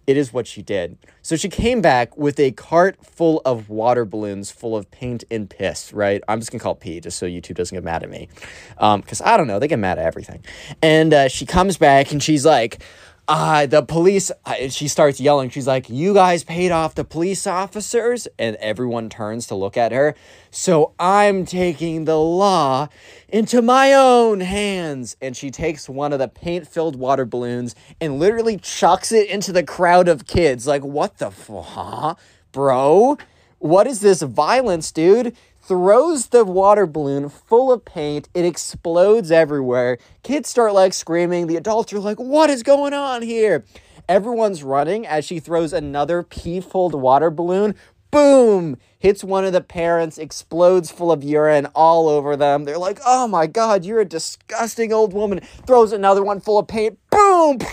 it 0.05 0.17
is 0.17 0.33
what 0.33 0.47
she 0.47 0.61
did. 0.61 0.97
So 1.21 1.35
she 1.35 1.47
came 1.47 1.81
back 1.81 2.17
with 2.17 2.39
a 2.39 2.51
cart 2.51 2.97
full 3.05 3.41
of 3.45 3.69
water 3.69 4.03
balloons 4.03 4.51
full 4.51 4.75
of 4.75 4.91
paint 4.91 5.23
and 5.31 5.49
piss, 5.49 5.93
right? 5.93 6.21
I'm 6.27 6.39
just 6.39 6.51
gonna 6.51 6.61
call 6.61 6.73
it 6.73 6.81
pee 6.81 6.99
just 6.99 7.17
so 7.17 7.25
YouTube 7.25 7.55
doesn't 7.55 7.75
get 7.75 7.83
mad 7.83 8.03
at 8.03 8.09
me. 8.09 8.27
Because 8.75 9.21
um, 9.21 9.27
I 9.27 9.37
don't 9.37 9.47
know, 9.47 9.59
they 9.59 9.67
get 9.67 9.79
mad 9.79 9.99
at 9.99 10.05
everything. 10.05 10.43
And 10.81 11.13
uh, 11.13 11.27
she 11.29 11.45
comes 11.45 11.77
back 11.77 12.11
and 12.11 12.21
she's 12.21 12.45
like, 12.45 12.83
uh, 13.27 13.65
the 13.65 13.81
police, 13.81 14.31
uh, 14.45 14.67
she 14.67 14.87
starts 14.87 15.19
yelling. 15.19 15.49
She's 15.49 15.67
like, 15.67 15.89
You 15.89 16.13
guys 16.13 16.43
paid 16.43 16.71
off 16.71 16.95
the 16.95 17.05
police 17.05 17.47
officers? 17.47 18.27
And 18.37 18.57
everyone 18.57 19.09
turns 19.09 19.47
to 19.47 19.55
look 19.55 19.77
at 19.77 19.93
her. 19.93 20.13
So 20.51 20.93
I'm 20.99 21.45
taking 21.45 22.03
the 22.03 22.19
law 22.19 22.89
into 23.29 23.61
my 23.61 23.93
own 23.93 24.41
hands. 24.41 25.15
And 25.21 25.37
she 25.37 25.51
takes 25.51 25.87
one 25.87 26.11
of 26.11 26.19
the 26.19 26.27
paint 26.27 26.67
filled 26.67 26.97
water 26.97 27.25
balloons 27.25 27.75
and 28.01 28.19
literally 28.19 28.57
chucks 28.57 29.13
it 29.13 29.29
into 29.29 29.53
the 29.53 29.63
crowd 29.63 30.09
of 30.09 30.27
kids. 30.27 30.67
Like, 30.67 30.83
what 30.83 31.19
the 31.19 31.31
fuck, 31.31 32.19
bro? 32.51 33.17
What 33.59 33.87
is 33.87 34.01
this 34.01 34.21
violence, 34.21 34.91
dude? 34.91 35.33
Throws 35.65 36.27
the 36.27 36.43
water 36.43 36.85
balloon 36.85 37.29
full 37.29 37.71
of 37.71 37.85
paint. 37.85 38.27
It 38.33 38.43
explodes 38.43 39.31
everywhere. 39.31 39.97
Kids 40.21 40.49
start 40.49 40.73
like 40.73 40.93
screaming. 40.93 41.47
The 41.47 41.55
adults 41.55 41.93
are 41.93 41.99
like, 41.99 42.17
What 42.17 42.49
is 42.49 42.63
going 42.63 42.93
on 42.93 43.21
here? 43.21 43.63
Everyone's 44.09 44.63
running 44.63 45.07
as 45.07 45.23
she 45.23 45.39
throws 45.39 45.71
another 45.71 46.21
pee 46.21 46.59
filled 46.59 46.93
water 46.93 47.29
balloon 47.29 47.75
boom, 48.13 48.77
hits 48.99 49.23
one 49.23 49.43
of 49.43 49.53
the 49.53 49.61
parents, 49.61 50.19
explodes 50.19 50.91
full 50.91 51.11
of 51.11 51.23
urine 51.23 51.65
all 51.73 52.07
over 52.07 52.37
them. 52.37 52.63
They're 52.63 52.77
like, 52.77 52.99
oh 53.03 53.27
my 53.27 53.47
God, 53.47 53.83
you're 53.83 54.01
a 54.01 54.05
disgusting 54.05 54.93
old 54.93 55.13
woman. 55.13 55.39
Throws 55.65 55.91
another 55.91 56.23
one 56.23 56.39
full 56.39 56.59
of 56.59 56.67
paint, 56.67 56.99
boom. 57.09 57.57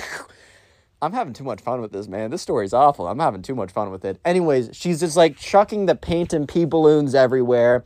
I'm 1.03 1.13
having 1.13 1.33
too 1.33 1.45
much 1.45 1.63
fun 1.63 1.81
with 1.81 1.93
this, 1.93 2.09
man. 2.09 2.31
This 2.31 2.43
story's 2.43 2.75
awful. 2.75 3.09
I'm 3.09 3.19
having 3.19 3.41
too 3.41 3.55
much 3.55 3.73
fun 3.73 3.91
with 3.91 4.05
it. 4.05 4.21
Anyways, 4.25 4.71
she's 4.73 5.01
just 5.01 5.17
like 5.17 5.39
chucking 5.39 5.87
the 5.87 5.95
paint 5.95 6.35
and 6.35 6.47
pee 6.47 6.67
balloons 6.67 7.15
everywhere. 7.15 7.85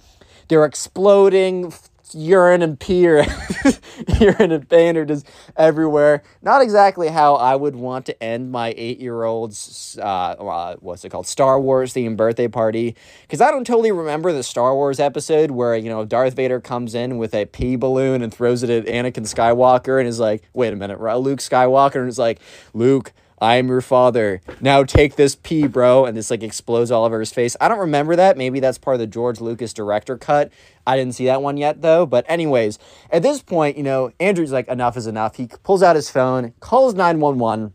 They're 0.48 0.64
exploding, 0.64 1.72
urine 2.12 2.61
and 2.62 2.79
pee 2.79 3.07
or 3.07 3.25
urine 4.21 4.53
and 4.53 4.73
are 4.73 5.05
just 5.05 5.27
everywhere. 5.57 6.23
Not 6.43 6.61
exactly 6.61 7.09
how 7.09 7.37
I 7.37 7.55
would 7.55 7.77
want 7.77 8.07
to 8.07 8.23
end 8.23 8.51
my 8.51 8.75
eight 8.77 8.99
year 8.99 9.23
old's, 9.23 9.97
uh, 10.01 10.03
uh, 10.05 10.77
what's 10.81 11.05
it 11.05 11.11
called, 11.11 11.27
Star 11.27 11.61
Wars 11.61 11.95
themed 11.95 12.17
birthday 12.17 12.49
party. 12.49 12.97
Because 13.23 13.40
I 13.40 13.51
don't 13.51 13.67
totally 13.67 13.93
remember 13.93 14.33
the 14.33 14.43
Star 14.43 14.75
Wars 14.75 14.99
episode 14.99 15.53
where, 15.53 15.77
you 15.77 15.88
know, 15.88 16.05
Darth 16.05 16.35
Vader 16.35 16.61
comes 16.61 16.95
in 16.95 17.19
with 17.19 17.35
a 17.35 17.47
pee 17.47 17.77
balloon 17.77 18.23
and 18.23 18.35
throws 18.35 18.62
it 18.62 18.71
at 18.71 18.87
Anakin 18.87 19.25
Skywalker 19.25 19.99
and 19.99 20.09
is 20.09 20.19
like, 20.19 20.43
wait 20.53 20.73
a 20.73 20.77
minute, 20.77 20.99
Luke 21.01 21.38
Skywalker, 21.38 22.01
and 22.01 22.09
is 22.09 22.19
like, 22.19 22.40
Luke, 22.73 23.12
I 23.40 23.57
am 23.57 23.68
your 23.68 23.81
father. 23.81 24.40
Now 24.61 24.85
take 24.85 25.16
this 25.16 25.35
pee, 25.35 25.66
bro. 25.66 26.05
And 26.05 26.16
this 26.16 26.31
like 26.31 26.42
explodes 26.42 26.90
all 26.90 27.05
over 27.05 27.20
his 27.20 27.33
face. 27.33 27.57
I 27.61 27.68
don't 27.68 27.79
remember 27.79 28.16
that. 28.16 28.37
Maybe 28.37 28.61
that's 28.61 28.79
part 28.79 28.94
of 28.94 29.01
the 29.01 29.07
George 29.07 29.40
Lucas 29.40 29.73
director 29.73 30.16
cut. 30.16 30.53
I 30.87 30.97
didn't 30.97 31.14
see 31.14 31.27
that 31.27 31.42
one 31.42 31.57
yet 31.57 31.83
though. 31.83 32.07
But 32.07 32.25
anyways, 32.29 32.79
at 33.11 33.23
this 33.23 33.42
point, 33.42 33.77
you 33.77 33.83
know, 33.83 34.12
Andrew's 34.20 34.53
like, 34.53 34.68
enough 34.68 34.97
is 34.97 35.07
enough. 35.07 35.37
He 35.37 35.49
pulls 35.62 35.83
out 35.83 35.97
his 35.97 36.11
phone, 36.11 36.55
calls 36.61 36.94
911, 36.94 37.73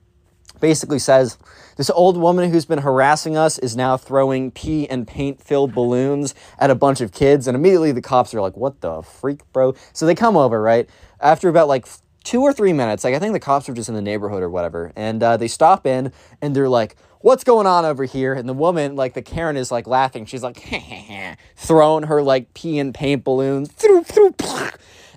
basically 0.60 1.00
says, 1.00 1.38
this 1.78 1.90
old 1.92 2.18
woman 2.18 2.52
who's 2.52 2.66
been 2.66 2.80
harassing 2.80 3.38
us 3.38 3.58
is 3.58 3.78
now 3.78 3.96
throwing 3.96 4.52
pee 4.52 4.86
and 4.90 5.08
paint 5.08 5.42
filled 5.42 5.74
balloons 5.74 6.36
at 6.58 6.70
a 6.70 6.76
bunch 6.76 7.00
of 7.00 7.14
kids. 7.14 7.48
And 7.48 7.56
immediately 7.56 7.94
the 7.94 8.02
cops 8.02 8.34
are 8.34 8.42
like, 8.42 8.58
what 8.58 8.82
the 8.82 9.02
freak, 9.02 9.50
bro? 9.54 9.74
So 9.94 10.06
they 10.06 10.14
come 10.14 10.36
over, 10.36 10.62
right? 10.62 10.90
After 11.22 11.48
about 11.48 11.70
like 11.70 11.88
two 12.24 12.42
or 12.42 12.54
three 12.54 12.74
minutes. 12.74 13.04
Like 13.04 13.16
I 13.16 13.20
think 13.20 13.34
the 13.34 13.40
cops 13.40 13.68
were 13.68 13.74
just 13.74 13.90
in 13.90 13.96
the 13.96 14.02
neighborhood 14.02 14.44
or 14.44 14.50
whatever, 14.50 14.92
and 14.96 15.22
uh, 15.22 15.38
they 15.38 15.48
stop 15.48 15.86
in 15.86 16.12
and 16.42 16.56
they're 16.56 16.70
like, 16.70 16.96
"What's 17.22 17.44
going 17.44 17.68
on 17.68 17.86
over 17.86 18.06
here?" 18.06 18.34
And 18.34 18.48
the 18.48 18.54
woman, 18.54 18.96
like 18.96 19.14
the 19.14 19.22
Karen, 19.22 19.58
is 19.58 19.72
like 19.72 19.88
laughing. 19.88 20.26
She's 20.26 20.44
like, 20.44 20.58
throwing 21.56 22.04
her 22.04 22.22
like 22.22 22.54
pee 22.54 22.80
and 22.80 22.94
paint 22.94 23.24
balloons. 23.24 23.74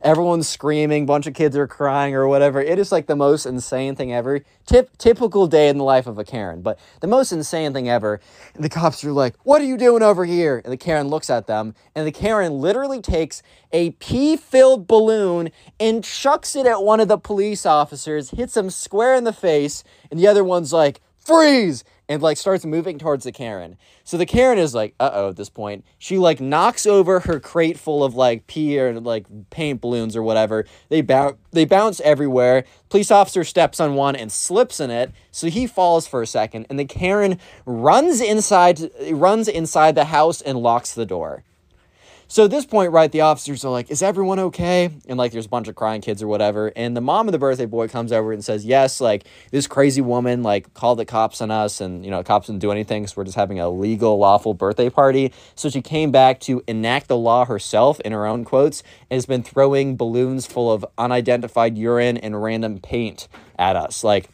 Everyone's 0.02 0.48
screaming, 0.48 1.06
bunch 1.06 1.28
of 1.28 1.34
kids 1.34 1.56
are 1.56 1.68
crying 1.68 2.12
or 2.12 2.26
whatever. 2.26 2.60
It 2.60 2.80
is 2.80 2.90
like 2.90 3.06
the 3.06 3.14
most 3.14 3.46
insane 3.46 3.94
thing 3.94 4.12
ever. 4.12 4.44
Tip, 4.66 4.98
typical 4.98 5.46
day 5.46 5.68
in 5.68 5.78
the 5.78 5.84
life 5.84 6.08
of 6.08 6.18
a 6.18 6.24
Karen, 6.24 6.60
but 6.60 6.80
the 7.00 7.06
most 7.06 7.30
insane 7.30 7.72
thing 7.72 7.88
ever. 7.88 8.20
The 8.54 8.68
cops 8.68 9.04
are 9.04 9.12
like, 9.12 9.36
What 9.44 9.62
are 9.62 9.64
you 9.64 9.76
doing 9.76 10.02
over 10.02 10.24
here? 10.24 10.60
And 10.64 10.72
the 10.72 10.76
Karen 10.76 11.06
looks 11.06 11.30
at 11.30 11.46
them, 11.46 11.76
and 11.94 12.04
the 12.04 12.10
Karen 12.10 12.54
literally 12.54 13.00
takes 13.00 13.44
a 13.72 13.92
pee 13.92 14.36
filled 14.36 14.88
balloon 14.88 15.50
and 15.78 16.02
chucks 16.02 16.56
it 16.56 16.66
at 16.66 16.82
one 16.82 16.98
of 16.98 17.06
the 17.06 17.18
police 17.18 17.64
officers, 17.64 18.30
hits 18.30 18.56
him 18.56 18.70
square 18.70 19.14
in 19.14 19.22
the 19.22 19.32
face, 19.32 19.84
and 20.10 20.18
the 20.18 20.26
other 20.26 20.42
one's 20.42 20.72
like, 20.72 21.00
Freeze! 21.16 21.84
And 22.08 22.22
like 22.22 22.36
starts 22.36 22.64
moving 22.64 22.98
towards 22.98 23.24
the 23.24 23.32
Karen. 23.32 23.76
So 24.04 24.16
the 24.16 24.26
Karen 24.26 24.58
is 24.58 24.74
like, 24.74 24.94
uh 25.00 25.10
oh, 25.12 25.28
at 25.30 25.36
this 25.36 25.48
point. 25.48 25.84
She 25.98 26.18
like 26.18 26.40
knocks 26.40 26.86
over 26.86 27.20
her 27.20 27.40
crate 27.40 27.78
full 27.78 28.04
of 28.04 28.14
like 28.14 28.46
pee 28.46 28.78
or 28.78 29.00
like 29.00 29.26
paint 29.50 29.80
balloons 29.80 30.16
or 30.16 30.22
whatever. 30.22 30.66
They 30.88 31.00
bounce 31.00 31.36
they 31.52 31.64
bounce 31.64 32.00
everywhere. 32.00 32.64
Police 32.88 33.10
officer 33.10 33.44
steps 33.44 33.80
on 33.80 33.94
one 33.94 34.16
and 34.16 34.30
slips 34.30 34.80
in 34.80 34.90
it, 34.90 35.12
so 35.30 35.48
he 35.48 35.66
falls 35.66 36.06
for 36.06 36.22
a 36.22 36.26
second, 36.26 36.66
and 36.68 36.78
the 36.78 36.84
Karen 36.84 37.38
runs 37.64 38.20
inside 38.20 38.90
runs 39.10 39.48
inside 39.48 39.94
the 39.94 40.06
house 40.06 40.40
and 40.42 40.58
locks 40.58 40.92
the 40.94 41.06
door. 41.06 41.44
So 42.32 42.46
at 42.46 42.50
this 42.50 42.64
point, 42.64 42.92
right, 42.92 43.12
the 43.12 43.20
officers 43.20 43.62
are 43.62 43.70
like, 43.70 43.90
"Is 43.90 44.00
everyone 44.00 44.38
okay?" 44.38 44.88
And 45.06 45.18
like, 45.18 45.32
there's 45.32 45.44
a 45.44 45.50
bunch 45.50 45.68
of 45.68 45.74
crying 45.74 46.00
kids 46.00 46.22
or 46.22 46.28
whatever. 46.28 46.72
And 46.74 46.96
the 46.96 47.02
mom 47.02 47.28
of 47.28 47.32
the 47.32 47.38
birthday 47.38 47.66
boy 47.66 47.88
comes 47.88 48.10
over 48.10 48.32
and 48.32 48.42
says, 48.42 48.64
"Yes, 48.64 49.02
like 49.02 49.24
this 49.50 49.66
crazy 49.66 50.00
woman 50.00 50.42
like 50.42 50.72
called 50.72 50.98
the 50.98 51.04
cops 51.04 51.42
on 51.42 51.50
us, 51.50 51.82
and 51.82 52.02
you 52.06 52.10
know, 52.10 52.22
cops 52.22 52.46
didn't 52.46 52.60
do 52.62 52.72
anything, 52.72 53.06
so 53.06 53.16
we're 53.18 53.24
just 53.24 53.36
having 53.36 53.60
a 53.60 53.68
legal, 53.68 54.16
lawful 54.16 54.54
birthday 54.54 54.88
party." 54.88 55.30
So 55.54 55.68
she 55.68 55.82
came 55.82 56.10
back 56.10 56.40
to 56.40 56.62
enact 56.66 57.08
the 57.08 57.18
law 57.18 57.44
herself, 57.44 58.00
in 58.00 58.12
her 58.12 58.24
own 58.24 58.46
quotes, 58.46 58.82
and 59.10 59.18
has 59.18 59.26
been 59.26 59.42
throwing 59.42 59.98
balloons 59.98 60.46
full 60.46 60.72
of 60.72 60.86
unidentified 60.96 61.76
urine 61.76 62.16
and 62.16 62.42
random 62.42 62.78
paint 62.78 63.28
at 63.58 63.76
us, 63.76 64.02
like. 64.02 64.30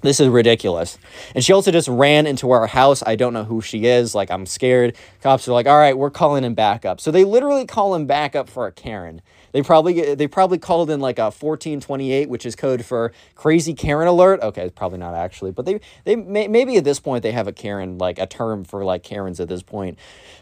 This 0.00 0.20
is 0.20 0.28
ridiculous. 0.28 0.96
And 1.34 1.44
she 1.44 1.52
also 1.52 1.72
just 1.72 1.88
ran 1.88 2.26
into 2.26 2.50
our 2.52 2.68
house. 2.68 3.02
I 3.04 3.16
don't 3.16 3.32
know 3.32 3.44
who 3.44 3.60
she 3.60 3.86
is. 3.86 4.14
Like, 4.14 4.30
I'm 4.30 4.46
scared. 4.46 4.96
Cops 5.22 5.48
are 5.48 5.52
like, 5.52 5.66
all 5.66 5.76
right, 5.76 5.96
we're 5.96 6.10
calling 6.10 6.44
him 6.44 6.54
back 6.54 6.84
up. 6.84 7.00
So 7.00 7.10
they 7.10 7.24
literally 7.24 7.66
call 7.66 7.94
him 7.94 8.06
back 8.06 8.36
up 8.36 8.48
for 8.48 8.66
a 8.66 8.72
Karen. 8.72 9.22
They 9.52 9.62
probably 9.62 10.14
they 10.14 10.26
probably 10.28 10.58
called 10.58 10.90
in 10.90 11.00
like 11.00 11.18
a 11.18 11.32
1428, 11.32 12.28
which 12.28 12.44
is 12.44 12.54
code 12.54 12.84
for 12.84 13.12
crazy 13.34 13.74
Karen 13.74 14.06
alert. 14.06 14.40
Okay, 14.42 14.70
probably 14.70 14.98
not 14.98 15.14
actually, 15.14 15.52
but 15.52 15.64
they 15.64 15.80
they 16.04 16.16
may, 16.16 16.48
maybe 16.48 16.76
at 16.76 16.84
this 16.84 17.00
point 17.00 17.22
they 17.22 17.32
have 17.32 17.48
a 17.48 17.52
Karen 17.52 17.98
like 17.98 18.18
a 18.18 18.26
term 18.26 18.64
for 18.64 18.84
like 18.84 19.02
Karens 19.02 19.40
at 19.40 19.48
this 19.48 19.62
point. 19.62 19.98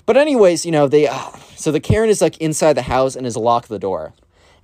But 0.06 0.16
anyways, 0.16 0.66
you 0.66 0.72
know, 0.72 0.88
they 0.88 1.06
uh, 1.06 1.30
so 1.54 1.70
the 1.70 1.80
Karen 1.80 2.10
is 2.10 2.20
like 2.20 2.36
inside 2.38 2.72
the 2.72 2.82
house 2.82 3.14
and 3.14 3.24
has 3.26 3.36
locked 3.36 3.68
the 3.68 3.78
door. 3.78 4.12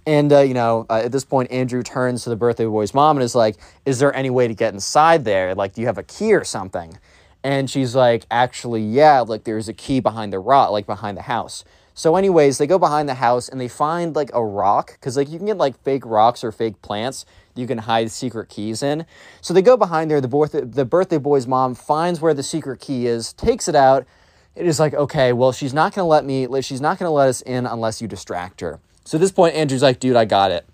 And, 0.06 0.32
uh, 0.32 0.40
you 0.40 0.54
know, 0.54 0.86
uh, 0.90 1.02
at 1.04 1.12
this 1.12 1.24
point, 1.24 1.50
Andrew 1.52 1.82
turns 1.82 2.24
to 2.24 2.30
the 2.30 2.36
birthday 2.36 2.66
boy's 2.66 2.92
mom 2.92 3.16
and 3.16 3.24
is 3.24 3.34
like, 3.34 3.56
Is 3.86 3.98
there 3.98 4.14
any 4.14 4.30
way 4.30 4.48
to 4.48 4.54
get 4.54 4.74
inside 4.74 5.24
there? 5.24 5.54
Like, 5.54 5.74
do 5.74 5.80
you 5.80 5.86
have 5.86 5.98
a 5.98 6.02
key 6.02 6.34
or 6.34 6.44
something? 6.44 6.98
And 7.44 7.70
she's 7.70 7.94
like, 7.94 8.26
Actually, 8.30 8.82
yeah, 8.82 9.20
like 9.20 9.44
there's 9.44 9.68
a 9.68 9.72
key 9.72 10.00
behind 10.00 10.32
the 10.32 10.38
rock, 10.38 10.70
like 10.70 10.86
behind 10.86 11.16
the 11.16 11.22
house. 11.22 11.64
So, 11.94 12.16
anyways, 12.16 12.58
they 12.58 12.66
go 12.66 12.78
behind 12.78 13.08
the 13.08 13.14
house 13.14 13.48
and 13.48 13.60
they 13.60 13.68
find 13.68 14.16
like 14.16 14.30
a 14.34 14.44
rock 14.44 14.92
because, 14.92 15.16
like, 15.16 15.28
you 15.28 15.38
can 15.38 15.46
get 15.46 15.58
like 15.58 15.80
fake 15.82 16.04
rocks 16.04 16.42
or 16.42 16.50
fake 16.50 16.80
plants 16.82 17.24
you 17.54 17.66
can 17.66 17.78
hide 17.78 18.10
secret 18.10 18.48
keys 18.48 18.82
in. 18.82 19.04
So 19.40 19.52
they 19.54 19.62
go 19.62 19.76
behind 19.76 20.10
there. 20.10 20.20
The, 20.20 20.68
the 20.70 20.84
birthday 20.84 21.18
boy's 21.18 21.46
mom 21.46 21.74
finds 21.74 22.20
where 22.20 22.34
the 22.34 22.42
secret 22.42 22.80
key 22.80 23.06
is, 23.06 23.32
takes 23.32 23.68
it 23.68 23.74
out. 23.74 24.06
It 24.54 24.66
is 24.66 24.78
like, 24.78 24.94
okay, 24.94 25.32
well, 25.32 25.52
she's 25.52 25.74
not 25.74 25.94
going 25.94 26.04
to 26.04 26.08
let 26.08 26.24
me, 26.24 26.46
she's 26.62 26.80
not 26.80 26.98
going 26.98 27.08
to 27.08 27.12
let 27.12 27.28
us 27.28 27.40
in 27.42 27.66
unless 27.66 28.02
you 28.02 28.08
distract 28.08 28.60
her. 28.60 28.80
So 29.04 29.18
at 29.18 29.20
this 29.20 29.32
point, 29.32 29.54
Andrew's 29.54 29.82
like, 29.82 30.00
dude, 30.00 30.16
I 30.16 30.24
got 30.24 30.50
it. 30.50 30.66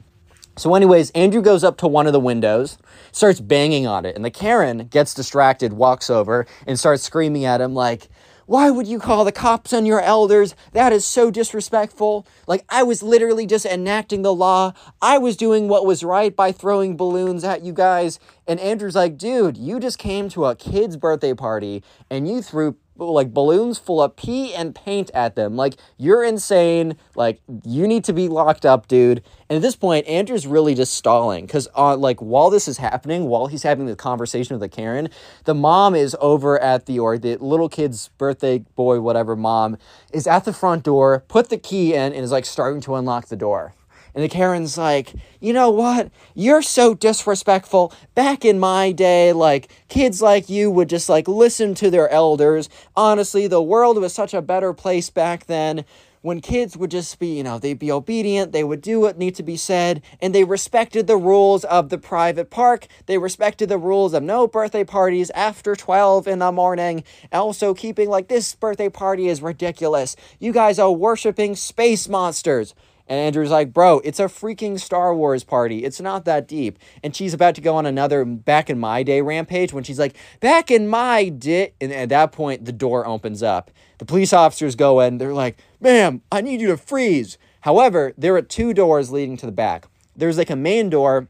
So, 0.56 0.74
anyways, 0.74 1.10
Andrew 1.12 1.40
goes 1.40 1.62
up 1.62 1.76
to 1.78 1.86
one 1.86 2.08
of 2.08 2.12
the 2.12 2.18
windows, 2.18 2.78
starts 3.12 3.38
banging 3.38 3.86
on 3.86 4.04
it, 4.04 4.16
and 4.16 4.24
the 4.24 4.30
Karen 4.30 4.88
gets 4.88 5.14
distracted, 5.14 5.72
walks 5.72 6.10
over, 6.10 6.46
and 6.66 6.76
starts 6.76 7.04
screaming 7.04 7.44
at 7.44 7.60
him, 7.60 7.74
like, 7.74 8.08
why 8.48 8.70
would 8.70 8.86
you 8.86 8.98
call 8.98 9.26
the 9.26 9.30
cops 9.30 9.74
on 9.74 9.84
your 9.84 10.00
elders? 10.00 10.54
That 10.72 10.90
is 10.90 11.04
so 11.04 11.30
disrespectful. 11.30 12.26
Like, 12.46 12.64
I 12.70 12.82
was 12.82 13.02
literally 13.02 13.46
just 13.46 13.66
enacting 13.66 14.22
the 14.22 14.34
law. 14.34 14.72
I 15.02 15.18
was 15.18 15.36
doing 15.36 15.68
what 15.68 15.84
was 15.84 16.02
right 16.02 16.34
by 16.34 16.52
throwing 16.52 16.96
balloons 16.96 17.44
at 17.44 17.62
you 17.62 17.74
guys. 17.74 18.18
And 18.46 18.58
Andrew's 18.58 18.96
like, 18.96 19.18
dude, 19.18 19.58
you 19.58 19.78
just 19.78 19.98
came 19.98 20.30
to 20.30 20.46
a 20.46 20.56
kid's 20.56 20.96
birthday 20.96 21.34
party 21.34 21.84
and 22.10 22.26
you 22.26 22.40
threw 22.40 22.76
like 22.98 23.32
balloons 23.32 23.78
full 23.78 24.02
of 24.02 24.16
pee 24.16 24.54
and 24.54 24.74
paint 24.74 25.10
at 25.14 25.36
them. 25.36 25.56
Like, 25.56 25.74
you're 25.96 26.24
insane. 26.24 26.96
Like, 27.14 27.40
you 27.64 27.86
need 27.86 28.04
to 28.04 28.12
be 28.12 28.28
locked 28.28 28.66
up, 28.66 28.88
dude. 28.88 29.22
And 29.48 29.56
at 29.56 29.62
this 29.62 29.76
point, 29.76 30.06
Andrew's 30.06 30.46
really 30.46 30.74
just 30.74 30.94
stalling 30.94 31.46
because, 31.46 31.68
uh, 31.76 31.96
like, 31.96 32.20
while 32.20 32.50
this 32.50 32.68
is 32.68 32.78
happening, 32.78 33.24
while 33.24 33.46
he's 33.46 33.62
having 33.62 33.86
the 33.86 33.96
conversation 33.96 34.54
with 34.54 34.60
the 34.60 34.68
Karen, 34.68 35.08
the 35.44 35.54
mom 35.54 35.94
is 35.94 36.16
over 36.20 36.60
at 36.60 36.86
the, 36.86 36.98
or 36.98 37.16
the 37.16 37.36
little 37.36 37.68
kid's 37.68 38.08
birthday 38.18 38.58
boy, 38.58 39.00
whatever 39.00 39.36
mom, 39.36 39.78
is 40.12 40.26
at 40.26 40.44
the 40.44 40.52
front 40.52 40.82
door, 40.82 41.24
put 41.28 41.48
the 41.48 41.58
key 41.58 41.94
in, 41.94 42.12
and 42.12 42.24
is 42.24 42.32
like 42.32 42.44
starting 42.44 42.80
to 42.82 42.94
unlock 42.94 43.28
the 43.28 43.36
door. 43.36 43.74
And 44.18 44.24
the 44.24 44.28
Karen's 44.28 44.76
like, 44.76 45.12
you 45.38 45.52
know 45.52 45.70
what? 45.70 46.10
You're 46.34 46.60
so 46.60 46.92
disrespectful. 46.92 47.92
Back 48.16 48.44
in 48.44 48.58
my 48.58 48.90
day, 48.90 49.32
like, 49.32 49.70
kids 49.86 50.20
like 50.20 50.48
you 50.48 50.72
would 50.72 50.88
just, 50.88 51.08
like, 51.08 51.28
listen 51.28 51.72
to 51.76 51.88
their 51.88 52.08
elders. 52.08 52.68
Honestly, 52.96 53.46
the 53.46 53.62
world 53.62 53.96
was 53.96 54.12
such 54.12 54.34
a 54.34 54.42
better 54.42 54.72
place 54.72 55.08
back 55.08 55.46
then 55.46 55.84
when 56.22 56.40
kids 56.40 56.76
would 56.76 56.90
just 56.90 57.20
be, 57.20 57.36
you 57.36 57.44
know, 57.44 57.60
they'd 57.60 57.78
be 57.78 57.92
obedient, 57.92 58.50
they 58.50 58.64
would 58.64 58.80
do 58.80 58.98
what 58.98 59.18
needs 59.18 59.36
to 59.36 59.44
be 59.44 59.56
said, 59.56 60.02
and 60.20 60.34
they 60.34 60.42
respected 60.42 61.06
the 61.06 61.16
rules 61.16 61.62
of 61.64 61.88
the 61.88 61.96
private 61.96 62.50
park. 62.50 62.88
They 63.06 63.18
respected 63.18 63.68
the 63.68 63.78
rules 63.78 64.14
of 64.14 64.24
no 64.24 64.48
birthday 64.48 64.82
parties 64.82 65.30
after 65.30 65.76
12 65.76 66.26
in 66.26 66.40
the 66.40 66.50
morning. 66.50 67.04
Also, 67.30 67.72
keeping 67.72 68.08
like 68.08 68.26
this 68.26 68.52
birthday 68.56 68.88
party 68.88 69.28
is 69.28 69.40
ridiculous. 69.40 70.16
You 70.40 70.52
guys 70.52 70.80
are 70.80 70.90
worshiping 70.90 71.54
space 71.54 72.08
monsters. 72.08 72.74
And 73.08 73.18
Andrew's 73.18 73.50
like, 73.50 73.72
bro, 73.72 74.00
it's 74.00 74.20
a 74.20 74.24
freaking 74.24 74.78
Star 74.78 75.14
Wars 75.14 75.42
party. 75.42 75.84
It's 75.84 76.00
not 76.00 76.26
that 76.26 76.46
deep. 76.46 76.78
And 77.02 77.16
she's 77.16 77.32
about 77.32 77.54
to 77.54 77.62
go 77.62 77.76
on 77.76 77.86
another 77.86 78.24
back 78.24 78.68
in 78.68 78.78
my 78.78 79.02
day 79.02 79.22
rampage 79.22 79.72
when 79.72 79.82
she's 79.82 79.98
like, 79.98 80.14
back 80.40 80.70
in 80.70 80.86
my 80.86 81.30
day. 81.30 81.72
And 81.80 81.90
at 81.90 82.10
that 82.10 82.32
point, 82.32 82.66
the 82.66 82.72
door 82.72 83.06
opens 83.06 83.42
up. 83.42 83.70
The 83.96 84.04
police 84.04 84.32
officers 84.32 84.76
go 84.76 85.00
in. 85.00 85.18
They're 85.18 85.32
like, 85.32 85.58
ma'am, 85.80 86.20
I 86.30 86.42
need 86.42 86.60
you 86.60 86.68
to 86.68 86.76
freeze. 86.76 87.38
However, 87.62 88.12
there 88.18 88.36
are 88.36 88.42
two 88.42 88.74
doors 88.74 89.10
leading 89.10 89.38
to 89.38 89.46
the 89.46 89.52
back. 89.52 89.86
There's 90.14 90.38
like 90.38 90.50
a 90.50 90.56
main 90.56 90.90
door 90.90 91.28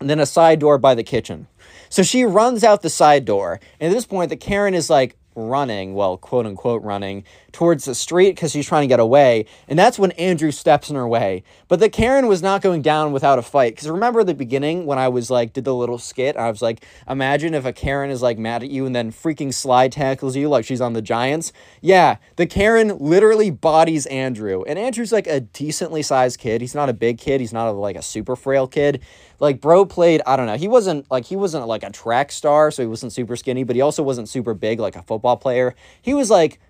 and 0.00 0.08
then 0.08 0.20
a 0.20 0.26
side 0.26 0.60
door 0.60 0.78
by 0.78 0.94
the 0.94 1.02
kitchen. 1.02 1.48
So 1.88 2.02
she 2.02 2.24
runs 2.24 2.62
out 2.62 2.82
the 2.82 2.90
side 2.90 3.24
door. 3.24 3.60
And 3.80 3.90
at 3.90 3.94
this 3.94 4.06
point, 4.06 4.30
the 4.30 4.36
Karen 4.36 4.74
is 4.74 4.88
like, 4.88 5.16
running, 5.36 5.94
well, 5.94 6.16
quote 6.16 6.46
unquote 6.46 6.82
running, 6.82 7.24
towards 7.52 7.84
the 7.84 7.94
street 7.94 8.30
because 8.30 8.52
she's 8.52 8.66
trying 8.66 8.82
to 8.82 8.86
get 8.86 9.00
away. 9.00 9.46
And 9.68 9.78
that's 9.78 9.98
when 9.98 10.10
Andrew 10.12 10.50
steps 10.50 10.90
in 10.90 10.96
her 10.96 11.06
way. 11.06 11.42
But 11.68 11.80
the 11.80 11.88
Karen 11.88 12.26
was 12.26 12.42
not 12.42 12.62
going 12.62 12.82
down 12.82 13.12
without 13.12 13.38
a 13.38 13.42
fight. 13.42 13.74
Because 13.74 13.88
remember 13.88 14.24
the 14.24 14.34
beginning 14.34 14.86
when 14.86 14.98
I 14.98 15.08
was 15.08 15.30
like, 15.30 15.52
did 15.52 15.64
the 15.64 15.74
little 15.74 15.98
skit? 15.98 16.36
I 16.36 16.50
was 16.50 16.60
like, 16.60 16.84
imagine 17.08 17.54
if 17.54 17.64
a 17.64 17.72
Karen 17.72 18.10
is 18.10 18.22
like 18.22 18.38
mad 18.38 18.62
at 18.62 18.70
you 18.70 18.84
and 18.86 18.94
then 18.94 19.12
freaking 19.12 19.54
slide 19.54 19.92
tackles 19.92 20.36
you 20.36 20.48
like 20.48 20.64
she's 20.64 20.80
on 20.80 20.92
the 20.92 21.02
Giants. 21.02 21.52
Yeah, 21.80 22.16
the 22.36 22.46
Karen 22.46 22.98
literally 22.98 23.50
bodies 23.50 24.06
Andrew. 24.06 24.62
And 24.66 24.78
Andrew's 24.78 25.12
like 25.12 25.26
a 25.26 25.40
decently 25.40 26.02
sized 26.02 26.38
kid. 26.38 26.60
He's 26.60 26.74
not 26.74 26.88
a 26.88 26.94
big 26.94 27.18
kid, 27.18 27.40
he's 27.40 27.52
not 27.52 27.68
a, 27.68 27.72
like 27.72 27.96
a 27.96 28.02
super 28.02 28.36
frail 28.36 28.66
kid 28.66 29.02
like 29.38 29.60
bro 29.60 29.84
played 29.84 30.22
i 30.26 30.36
don't 30.36 30.46
know 30.46 30.56
he 30.56 30.68
wasn't 30.68 31.08
like 31.10 31.24
he 31.24 31.36
wasn't 31.36 31.66
like 31.66 31.82
a 31.82 31.90
track 31.90 32.32
star 32.32 32.70
so 32.70 32.82
he 32.82 32.86
wasn't 32.86 33.12
super 33.12 33.36
skinny 33.36 33.64
but 33.64 33.76
he 33.76 33.82
also 33.82 34.02
wasn't 34.02 34.28
super 34.28 34.54
big 34.54 34.80
like 34.80 34.96
a 34.96 35.02
football 35.02 35.36
player 35.36 35.74
he 36.02 36.14
was 36.14 36.30
like 36.30 36.60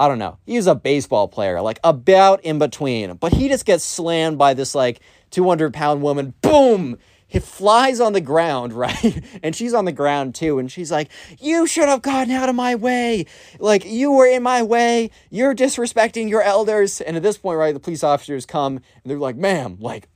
i 0.00 0.08
don't 0.08 0.18
know 0.18 0.38
he 0.46 0.56
was 0.56 0.66
a 0.66 0.74
baseball 0.74 1.28
player 1.28 1.60
like 1.60 1.78
about 1.84 2.40
in 2.44 2.58
between 2.58 3.14
but 3.14 3.32
he 3.32 3.48
just 3.48 3.64
gets 3.64 3.84
slammed 3.84 4.38
by 4.38 4.54
this 4.54 4.74
like 4.74 5.00
200 5.30 5.72
pound 5.72 6.02
woman 6.02 6.34
boom 6.42 6.98
he 7.28 7.40
flies 7.40 8.00
on 8.00 8.12
the 8.12 8.20
ground, 8.20 8.72
right? 8.72 9.24
And 9.42 9.54
she's 9.54 9.74
on 9.74 9.84
the 9.84 9.92
ground 9.92 10.34
too. 10.34 10.58
And 10.58 10.70
she's 10.70 10.90
like, 10.90 11.10
You 11.38 11.66
should 11.66 11.88
have 11.88 12.02
gotten 12.02 12.32
out 12.32 12.48
of 12.48 12.54
my 12.54 12.74
way. 12.74 13.26
Like, 13.58 13.84
you 13.84 14.12
were 14.12 14.26
in 14.26 14.42
my 14.42 14.62
way. 14.62 15.10
You're 15.30 15.54
disrespecting 15.54 16.28
your 16.28 16.42
elders. 16.42 17.00
And 17.00 17.16
at 17.16 17.22
this 17.22 17.38
point, 17.38 17.58
right, 17.58 17.74
the 17.74 17.80
police 17.80 18.04
officers 18.04 18.46
come 18.46 18.76
and 18.76 18.82
they're 19.04 19.18
like, 19.18 19.36
Ma'am, 19.36 19.76
like, 19.80 20.08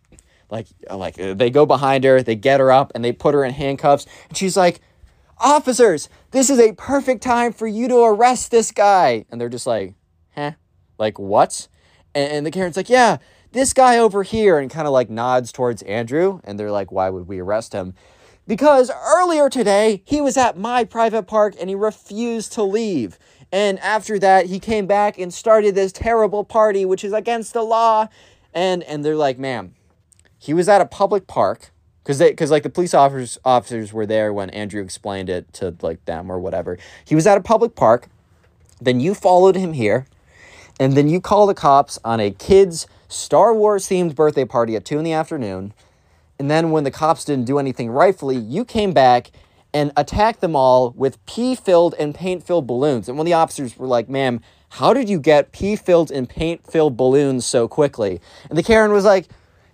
like 0.51 0.67
like 0.91 1.19
uh, 1.21 1.35
they 1.35 1.51
go 1.51 1.65
behind 1.65 2.05
her 2.05 2.23
they 2.23 2.35
get 2.35 2.61
her 2.61 2.73
up 2.73 2.93
and 2.95 3.05
they 3.05 3.13
put 3.13 3.35
her 3.35 3.45
in 3.45 3.53
handcuffs. 3.53 4.07
And 4.29 4.37
she's 4.37 4.57
like 4.57 4.81
officers 5.39 6.09
this 6.33 6.51
is 6.51 6.59
a 6.59 6.73
perfect 6.73 7.23
time 7.23 7.53
for 7.53 7.67
you 7.67 7.89
to 7.89 7.99
arrest 8.05 8.51
this 8.51 8.73
guy. 8.73 9.25
And 9.31 9.41
they're 9.41 9.49
just 9.49 9.67
like 9.67 9.95
huh? 10.35 10.53
Like 10.99 11.19
what? 11.19 11.69
And, 12.15 12.33
and 12.33 12.47
the 12.47 12.51
karen's 12.51 12.77
like 12.77 12.91
yeah 12.91 13.19
this 13.53 13.73
guy 13.73 13.99
over 13.99 14.23
here 14.23 14.59
and 14.59 14.71
kind 14.71 14.87
of 14.87 14.93
like 14.93 15.11
nods 15.11 15.53
towards 15.53 15.83
andrew. 15.83 16.41
And 16.45 16.59
they're 16.59 16.71
like 16.71 16.91
why 16.93 17.11
would 17.11 17.29
we 17.29 17.41
arrest 17.41 17.73
him? 17.73 17.95
Because 18.47 18.91
earlier 18.91 19.49
today 19.49 20.03
he 20.05 20.21
was 20.21 20.37
at 20.37 20.59
my 20.59 20.85
private 20.85 21.25
park 21.25 21.55
and 21.61 21.69
he 21.69 21.75
refused 21.75 22.53
to 22.53 22.63
leave. 22.63 23.19
And 23.53 23.79
after 23.81 24.19
that 24.19 24.47
he 24.47 24.59
came 24.59 24.87
back 24.87 25.19
and 25.19 25.33
started 25.33 25.75
this 25.75 25.93
terrible 25.93 26.45
party 26.45 26.85
which 26.85 27.05
is 27.05 27.13
against 27.13 27.53
the 27.53 27.63
law. 27.63 28.09
And 28.53 28.83
and 28.83 29.05
they're 29.05 29.15
like 29.15 29.39
ma'am 29.39 29.75
he 30.41 30.55
was 30.55 30.69
at 30.69 30.81
a 30.81 30.87
public 30.87 31.27
park 31.27 31.71
because 32.03 32.19
they 32.19 32.31
because 32.31 32.51
like 32.51 32.63
the 32.63 32.71
police 32.71 32.95
officers 32.95 33.39
officers 33.45 33.93
were 33.93 34.07
there 34.07 34.33
when 34.33 34.51
Andrew 34.51 34.83
explained 34.83 35.29
it 35.29 35.53
to 35.53 35.77
like 35.83 36.05
them 36.07 36.33
or 36.33 36.41
whatever. 36.41 36.79
He 37.05 37.15
was 37.15 37.27
at 37.27 37.39
a 37.39 37.43
public 37.43 37.77
park. 37.77 38.09
Then 38.81 38.99
you 38.99 39.15
followed 39.15 39.55
him 39.55 39.75
here, 39.75 40.07
and 40.81 40.95
then 40.95 41.07
you 41.07 41.21
called 41.21 41.51
the 41.51 41.55
cops 41.55 41.99
on 42.03 42.19
a 42.19 42.31
kid's 42.31 42.87
Star 43.09 43.55
Wars 43.55 43.87
themed 43.87 44.15
birthday 44.15 44.47
party 44.47 44.75
at 44.75 44.87
two 44.87 44.99
in 44.99 45.05
the 45.05 45.13
afternoon. 45.13 45.75
And 46.39 46.51
then 46.51 46.71
when 46.71 46.85
the 46.85 46.91
cops 46.91 47.27
didn't 47.27 47.45
do 47.45 47.59
anything 47.59 47.91
rightfully, 47.91 48.37
you 48.37 48.65
came 48.65 48.95
back 48.95 49.31
and 49.75 49.93
attacked 49.95 50.41
them 50.41 50.57
all 50.57 50.93
with 50.93 51.25
pee 51.27 51.55
filled 51.55 51.95
and 51.99 52.15
paint 52.15 52.43
filled 52.43 52.67
balloons. 52.67 53.11
And 53.11 53.19
when 53.19 53.27
the 53.27 53.35
officers 53.35 53.77
were 53.77 53.87
like, 53.87 54.09
ma'am, 54.09 54.41
how 54.71 54.95
did 54.95 55.11
you 55.11 55.21
get 55.21 55.53
pee 55.53 55.77
filled 55.77 56.11
and 56.11 56.27
paint 56.27 56.67
filled 56.67 56.97
balloons 56.97 57.45
so 57.45 57.69
quickly? 57.69 58.23
And 58.49 58.57
the 58.57 58.63
Karen 58.63 58.91
was 58.91 59.05
like, 59.05 59.29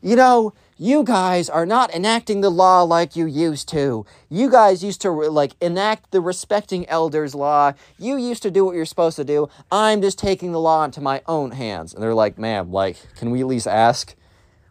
you 0.07 0.15
know, 0.15 0.53
you 0.79 1.03
guys 1.03 1.49
are 1.49 1.67
not 1.67 1.93
enacting 1.93 2.41
the 2.41 2.51
law 2.51 2.83
like 2.83 3.17
you 3.17 3.27
used 3.27 3.69
to. 3.71 4.07
You 4.29 4.49
guys 4.49 4.85
used 4.85 5.01
to 5.01 5.11
like 5.11 5.57
enact 5.61 6.13
the 6.13 6.21
respecting 6.21 6.89
elders 6.89 7.35
law. 7.35 7.73
You 7.99 8.17
used 8.17 8.41
to 8.45 8.53
do 8.53 8.65
what 8.65 8.77
you're 8.77 8.87
supposed 8.87 9.17
to 9.17 9.25
do. 9.25 9.49
I'm 9.73 10.01
just 10.01 10.17
taking 10.17 10.53
the 10.53 10.61
law 10.61 10.85
into 10.85 11.01
my 11.01 11.23
own 11.27 11.51
hands. 11.51 11.93
And 11.93 12.01
they're 12.01 12.15
like, 12.15 12.39
ma'am, 12.39 12.71
like, 12.71 12.99
can 13.17 13.33
we 13.33 13.41
at 13.41 13.49
least 13.49 13.67
ask 13.67 14.15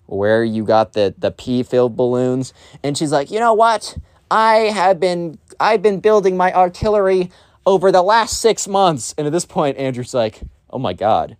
where 0.05 0.41
you 0.41 0.63
got 0.63 0.93
the 0.93 1.13
the 1.17 1.31
pee 1.31 1.63
filled 1.63 1.97
balloons? 1.97 2.53
And 2.81 2.97
she's 2.97 3.11
like, 3.11 3.29
you 3.29 3.41
know 3.41 3.53
what? 3.53 3.97
I 4.31 4.71
have 4.73 5.01
been 5.01 5.37
I've 5.59 5.81
been 5.81 5.99
building 5.99 6.37
my 6.37 6.53
artillery 6.53 7.29
over 7.65 7.91
the 7.91 8.03
last 8.03 8.39
six 8.39 8.69
months. 8.69 9.13
And 9.17 9.27
at 9.27 9.33
this 9.33 9.45
point, 9.45 9.75
Andrew's 9.77 10.13
like, 10.13 10.39
oh 10.69 10.79
my 10.79 10.93
god. 10.93 11.35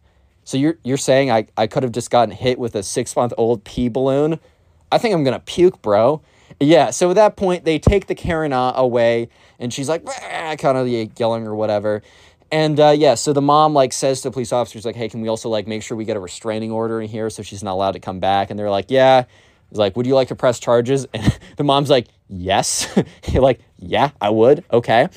So 0.46 0.58
you're 0.58 0.78
you're 0.84 0.98
saying 0.98 1.32
I, 1.32 1.48
I 1.58 1.68
could 1.68 1.84
have 1.84 1.92
just 1.92 2.10
gotten 2.10 2.34
hit 2.34 2.58
with 2.58 2.76
a 2.76 2.84
six 2.84 3.16
month 3.16 3.34
old 3.38 3.64
pee 3.64 3.90
balloon? 3.90 4.40
I 4.92 5.00
think 5.00 5.14
I'm 5.14 5.24
gonna 5.24 5.40
puke, 5.40 5.82
bro. 5.82 6.22
Yeah, 6.60 6.92
so 6.92 7.10
at 7.10 7.16
that 7.16 7.36
point 7.36 7.66
they 7.66 7.80
take 7.80 8.06
the 8.08 8.16
Karen 8.16 8.54
away 8.54 9.28
and 9.60 9.74
she's 9.74 9.90
like 9.90 10.06
kind 10.06 10.78
of 10.78 10.88
yelling 10.88 11.46
or 11.46 11.56
whatever. 11.56 12.02
And 12.52 12.80
uh, 12.80 12.94
yeah, 12.96 13.16
so 13.16 13.34
the 13.34 13.42
mom 13.42 13.74
like 13.74 13.92
says 13.92 14.22
to 14.22 14.30
the 14.30 14.34
police 14.34 14.54
officers 14.54 14.86
like, 14.86 14.96
"Hey, 14.96 15.10
can 15.10 15.20
we 15.22 15.28
also 15.28 15.50
like 15.50 15.66
make 15.68 15.82
sure 15.82 15.98
we 15.98 16.06
get 16.06 16.16
a 16.16 16.20
restraining 16.20 16.72
order 16.72 17.02
in 17.02 17.10
here 17.10 17.30
so 17.32 17.42
she's 17.42 17.64
not 17.64 17.74
allowed 17.74 17.94
to 17.94 18.00
come 18.00 18.20
back?" 18.20 18.52
And 18.52 18.60
they're 18.60 18.70
like, 18.70 18.86
"Yeah." 18.90 19.26
He's 19.70 19.80
like, 19.80 19.98
"Would 19.98 20.06
you 20.06 20.14
like 20.14 20.28
to 20.28 20.36
press 20.36 20.60
charges?" 20.60 21.08
And 21.14 21.40
the 21.58 21.64
mom's 21.64 21.90
like, 21.90 22.08
"Yes." 22.30 22.88
like, 23.34 23.62
"Yeah, 23.80 24.12
I 24.22 24.30
would." 24.30 24.64
Okay. 24.72 25.08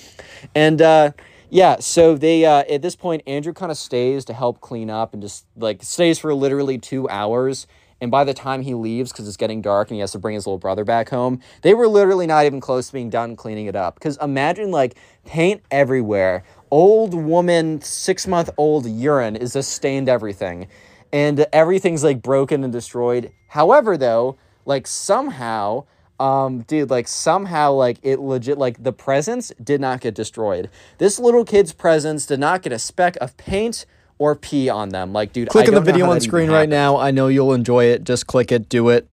And 0.55 0.81
uh, 0.81 1.13
yeah, 1.51 1.77
so 1.81 2.17
they 2.17 2.45
uh, 2.45 2.65
at 2.69 2.83
this 2.83 2.97
point 2.97 3.23
Andrew 3.27 3.53
kind 3.53 3.71
of 3.71 3.79
stays 3.79 4.25
to 4.27 4.33
help 4.33 4.61
clean 4.61 4.91
up 4.91 5.13
and 5.13 5.23
just 5.23 5.47
like 5.57 5.83
stays 5.83 6.19
for 6.19 6.35
literally 6.35 6.79
2 6.79 7.09
hours. 7.09 7.67
And 8.01 8.11
by 8.13 8.23
the 8.23 8.35
time 8.35 8.63
he 8.63 8.75
leaves, 8.75 9.11
because 9.11 9.27
it's 9.27 9.37
getting 9.37 9.61
dark 9.61 9.89
and 9.89 9.97
he 9.97 10.01
has 10.01 10.13
to 10.13 10.21
bring 10.21 10.37
his 10.37 10.47
little 10.47 10.59
brother 10.59 10.85
back 10.85 11.09
home, 11.09 11.41
they 11.63 11.75
were 11.75 11.89
literally 11.89 12.27
not 12.29 12.47
even 12.47 12.61
close 12.61 12.87
to 12.89 12.93
being 12.93 13.11
done 13.11 13.35
cleaning 13.35 13.67
it 13.67 13.75
up. 13.75 13.95
Because 13.95 14.17
imagine 14.19 14.71
like 14.71 14.97
paint 15.25 15.63
everywhere. 15.71 16.45
Old 16.71 17.15
woman, 17.15 17.81
six 17.81 18.27
month 18.27 18.51
old 18.57 18.87
urine 18.87 19.35
is 19.35 19.55
just 19.55 19.73
stained 19.73 20.09
everything. 20.09 20.69
And 21.13 21.47
everything's 21.53 22.05
like 22.05 22.23
broken 22.23 22.63
and 22.63 22.73
destroyed. 22.73 23.33
However, 23.49 23.97
though, 23.97 24.37
like 24.65 24.87
somehow 24.87 25.87
um, 26.21 26.63
dude, 26.63 26.91
like 26.91 27.09
somehow, 27.09 27.73
like 27.73 27.99
it 28.03 28.21
legit, 28.21 28.59
like 28.59 28.83
the 28.83 28.93
presents 28.93 29.53
did 29.63 29.81
not 29.81 30.01
get 30.01 30.15
destroyed. 30.15 30.71
This 30.99 31.19
little 31.19 31.45
kid's 31.45 31.73
presents 31.73 32.27
did 32.27 32.41
not 32.41 32.63
get 32.63 32.73
a 32.73 32.79
speck 32.79 33.17
of 33.21 33.37
paint 33.37 33.87
or 34.19 34.35
pee 34.35 34.69
on 34.69 34.89
them. 34.91 35.13
Like, 35.13 35.33
dude, 35.33 35.49
click 35.49 35.69
on 35.69 35.75
the 35.75 35.81
video 35.81 36.11
on 36.11 36.21
screen 36.21 36.51
right 36.51 36.69
now. 36.69 36.97
I 36.97 37.11
know 37.11 37.29
you'll 37.29 37.53
enjoy 37.53 37.85
it. 37.85 38.05
Just 38.05 38.27
click 38.27 38.51
it, 38.51 38.69
do 38.69 38.89
it. 38.89 39.09